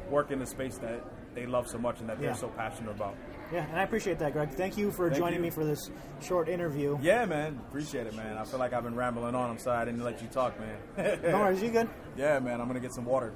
work 0.09 0.31
in 0.31 0.39
the 0.39 0.45
space 0.45 0.77
that 0.79 1.03
they 1.35 1.45
love 1.45 1.67
so 1.67 1.77
much 1.77 1.99
and 1.99 2.09
that 2.09 2.17
Yeah. 2.19 2.27
they're 2.27 2.35
so 2.35 2.47
passionate 2.49 2.91
about. 2.91 3.15
Yeah, 3.53 3.65
and 3.69 3.79
I 3.79 3.83
appreciate 3.83 4.17
that, 4.19 4.33
Greg. 4.33 4.49
Thank 4.51 4.77
you 4.77 4.91
for 4.91 5.07
Thank 5.09 5.19
joining 5.19 5.35
you. 5.37 5.43
me 5.43 5.49
for 5.51 5.63
this 5.63 5.91
short 6.21 6.49
interview. 6.49 6.97
Yeah, 7.01 7.25
man, 7.25 7.59
appreciate 7.67 8.07
it, 8.07 8.15
man. 8.15 8.37
I 8.37 8.45
feel 8.45 8.57
like 8.59 8.73
I've 8.73 8.83
been 8.83 8.95
rambling 8.95 9.35
on. 9.35 9.49
I'm 9.51 9.59
sorry 9.59 9.77
I 9.79 9.85
didn't 9.85 10.03
let 10.03 10.21
you 10.21 10.27
talk, 10.29 10.55
man. 10.59 11.19
No 11.23 11.39
worries, 11.39 11.61
you 11.61 11.69
good? 11.69 11.87
yeah, 12.17 12.39
man, 12.39 12.59
I'm 12.59 12.67
gonna 12.67 12.79
get 12.79 12.93
some 12.93 13.05
water. 13.05 13.31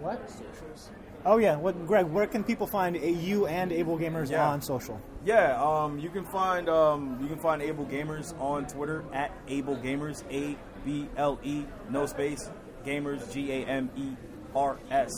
What? 0.00 0.28
Socials. 0.30 0.90
Oh 1.24 1.38
yeah, 1.38 1.56
what, 1.56 1.86
Greg? 1.86 2.06
Where 2.06 2.26
can 2.26 2.44
people 2.44 2.66
find 2.68 2.94
a, 2.96 3.10
you 3.10 3.46
and 3.46 3.72
Able 3.72 3.98
Gamers 3.98 4.30
Yeah. 4.30 4.48
on 4.48 4.60
social? 4.62 5.00
Yeah, 5.26 5.60
um, 5.60 5.98
you 5.98 6.08
can 6.08 6.24
find 6.24 6.68
um, 6.68 7.18
you 7.20 7.26
can 7.26 7.40
find 7.40 7.60
Able 7.60 7.84
Gamers 7.84 8.32
on 8.40 8.64
Twitter 8.68 9.04
at 9.12 9.32
Able 9.48 9.74
Gamers 9.74 10.22
A 10.30 10.56
B 10.84 11.08
L 11.16 11.40
E 11.42 11.64
no 11.90 12.06
space 12.06 12.48
Gamers 12.84 13.32
G 13.32 13.50
A 13.50 13.66
M 13.66 13.90
E 13.96 14.12
R 14.54 14.78
S. 14.88 15.10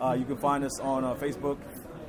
Uh, 0.00 0.16
you 0.18 0.24
can 0.24 0.38
find 0.38 0.64
us 0.64 0.80
on 0.80 1.04
uh, 1.04 1.12
Facebook 1.12 1.58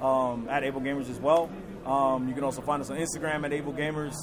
um, 0.01 0.48
at 0.48 0.63
Able 0.63 0.79
Gamers 0.79 1.10
as 1.10 1.20
well. 1.20 1.50
Um, 1.86 2.29
you 2.29 2.34
can 2.34 2.46
also 2.46 2.62
find 2.62 2.81
us 2.81 2.89
on 2.89 2.96
Instagram 2.96 3.43
at 3.43 3.51
Able 3.51 3.74
Gamers. 3.74 4.15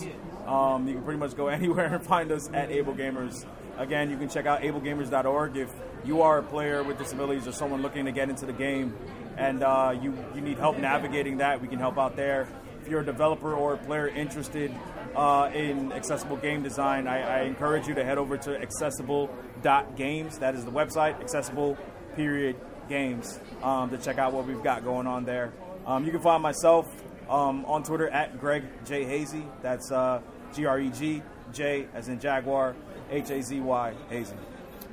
Um, 0.48 0.88
you 0.88 0.94
can 0.94 1.02
pretty 1.02 1.20
much 1.20 1.36
go 1.36 1.48
anywhere 1.48 1.96
and 1.96 2.02
find 2.02 2.32
us 2.32 2.48
at 2.54 2.70
Able 2.70 2.94
Gamers. 2.94 3.44
Again, 3.76 4.10
you 4.10 4.16
can 4.16 4.30
check 4.30 4.46
out 4.46 4.62
ablegamers.org 4.62 5.54
if 5.58 5.70
you 6.02 6.22
are 6.22 6.38
a 6.38 6.42
player 6.42 6.82
with 6.82 6.96
disabilities 6.96 7.46
or 7.46 7.52
someone 7.52 7.82
looking 7.82 8.06
to 8.06 8.10
get 8.10 8.30
into 8.30 8.46
the 8.46 8.54
game 8.54 8.96
and 9.36 9.62
uh, 9.62 9.94
you, 10.02 10.16
you 10.34 10.40
need 10.40 10.58
help 10.58 10.78
navigating 10.78 11.36
that, 11.36 11.60
we 11.60 11.68
can 11.68 11.78
help 11.78 11.98
out 11.98 12.16
there. 12.16 12.48
If 12.88 12.92
you're 12.92 13.02
a 13.02 13.04
developer 13.04 13.52
or 13.52 13.74
a 13.74 13.76
player 13.76 14.08
interested 14.08 14.74
uh, 15.14 15.50
in 15.52 15.92
accessible 15.92 16.38
game 16.38 16.62
design, 16.62 17.06
I, 17.06 17.40
I 17.40 17.42
encourage 17.42 17.86
you 17.86 17.94
to 17.94 18.02
head 18.02 18.16
over 18.16 18.38
to 18.38 18.58
accessible.games. 18.58 20.38
That 20.38 20.54
is 20.54 20.64
the 20.64 20.70
website, 20.70 21.20
accessible 21.20 21.76
period 22.16 22.56
games, 22.88 23.40
um, 23.62 23.90
to 23.90 23.98
check 23.98 24.16
out 24.16 24.32
what 24.32 24.46
we've 24.46 24.62
got 24.62 24.84
going 24.84 25.06
on 25.06 25.26
there. 25.26 25.52
Um, 25.84 26.06
you 26.06 26.10
can 26.10 26.22
find 26.22 26.42
myself 26.42 26.86
um, 27.28 27.66
on 27.66 27.82
Twitter 27.82 28.08
at 28.08 28.40
Greg 28.40 28.64
J 28.86 29.04
Hazy. 29.04 29.44
That's 29.60 29.92
uh, 29.92 30.22
G 30.54 30.64
R 30.64 30.80
E 30.80 30.88
G 30.88 31.22
J 31.52 31.88
as 31.92 32.08
in 32.08 32.18
Jaguar, 32.18 32.74
H 33.10 33.28
A 33.28 33.42
Z 33.42 33.60
Y 33.60 33.94
Hazy. 34.08 34.34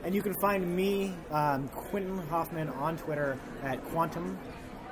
And 0.03 0.13
you 0.13 0.21
can 0.21 0.33
find 0.41 0.75
me, 0.75 1.13
um, 1.31 1.69
Quentin 1.69 2.17
Hoffman, 2.27 2.67
on 2.71 2.97
Twitter 2.97 3.39
at 3.63 3.81
Quantum 3.85 4.37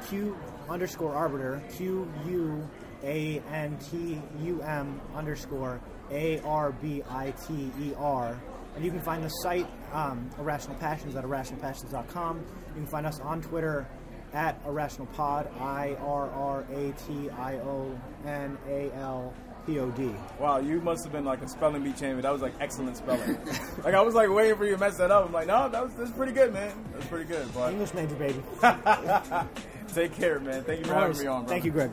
Q 0.08 0.38
underscore 0.70 1.14
Arbiter 1.14 1.62
Q 1.76 2.10
U 2.28 2.70
A 3.04 3.42
N 3.52 3.78
T 3.78 4.22
U 4.44 4.62
M 4.62 5.02
underscore 5.16 5.82
A 6.12 6.40
R 6.42 6.72
B 6.72 7.04
I 7.10 7.32
T 7.48 7.72
E 7.82 7.94
R. 7.98 8.40
And 8.76 8.84
you 8.84 8.90
can 8.90 9.02
find 9.02 9.24
the 9.24 9.30
site 9.30 9.68
um, 9.92 10.30
Irrational 10.40 10.76
Passions 10.78 11.16
at 11.16 11.24
irrationalpassions.com. 11.24 12.38
You 12.40 12.74
can 12.74 12.88
find 12.88 13.06
us 13.06 13.20
on 13.20 13.42
Twitter 13.42 13.88
at 14.34 14.60
Irrational 14.66 15.06
Pod, 15.08 15.48
I 15.60 15.96
R 16.02 16.30
R 16.30 16.66
A 16.74 16.92
T 17.08 17.30
I 17.30 17.56
O 17.58 18.00
N 18.26 18.58
A 18.68 18.92
L 18.96 19.34
P 19.66 19.80
O 19.80 19.90
D. 19.92 20.12
Wow, 20.40 20.58
you 20.58 20.82
must 20.82 21.04
have 21.04 21.14
been 21.14 21.26
like 21.26 21.42
a 21.42 21.48
spelling 21.48 21.84
bee 21.84 21.92
champion. 21.92 22.22
That 22.22 22.34
was 22.34 22.42
like 22.42 22.54
excellent 22.60 22.98
spelling. 22.98 23.38
like 23.84 23.94
I 23.94 24.02
was 24.02 24.16
like 24.16 24.30
waiting 24.30 24.58
for 24.58 24.66
you 24.66 24.72
to 24.72 24.78
mess 24.80 24.98
that 24.98 25.12
up. 25.12 25.26
I'm 25.26 25.32
like, 25.32 25.48
no, 25.48 25.70
that 25.70 25.84
was 25.84 25.94
that's 25.94 26.12
pretty 26.12 26.32
good, 26.34 26.52
man. 26.52 26.74
That's 26.94 27.06
pretty 27.08 27.26
good. 27.26 27.48
But 27.54 27.72
English 27.72 27.94
major, 27.94 28.16
baby. 28.16 28.42
take 29.94 30.14
care, 30.16 30.40
man. 30.40 30.64
Thank 30.64 30.80
you 30.80 30.86
for 30.86 30.94
having 30.94 31.18
me 31.20 31.28
on, 31.28 31.44
bro. 31.44 31.50
Thank 31.50 31.66
you, 31.66 31.72
Greg. 31.72 31.92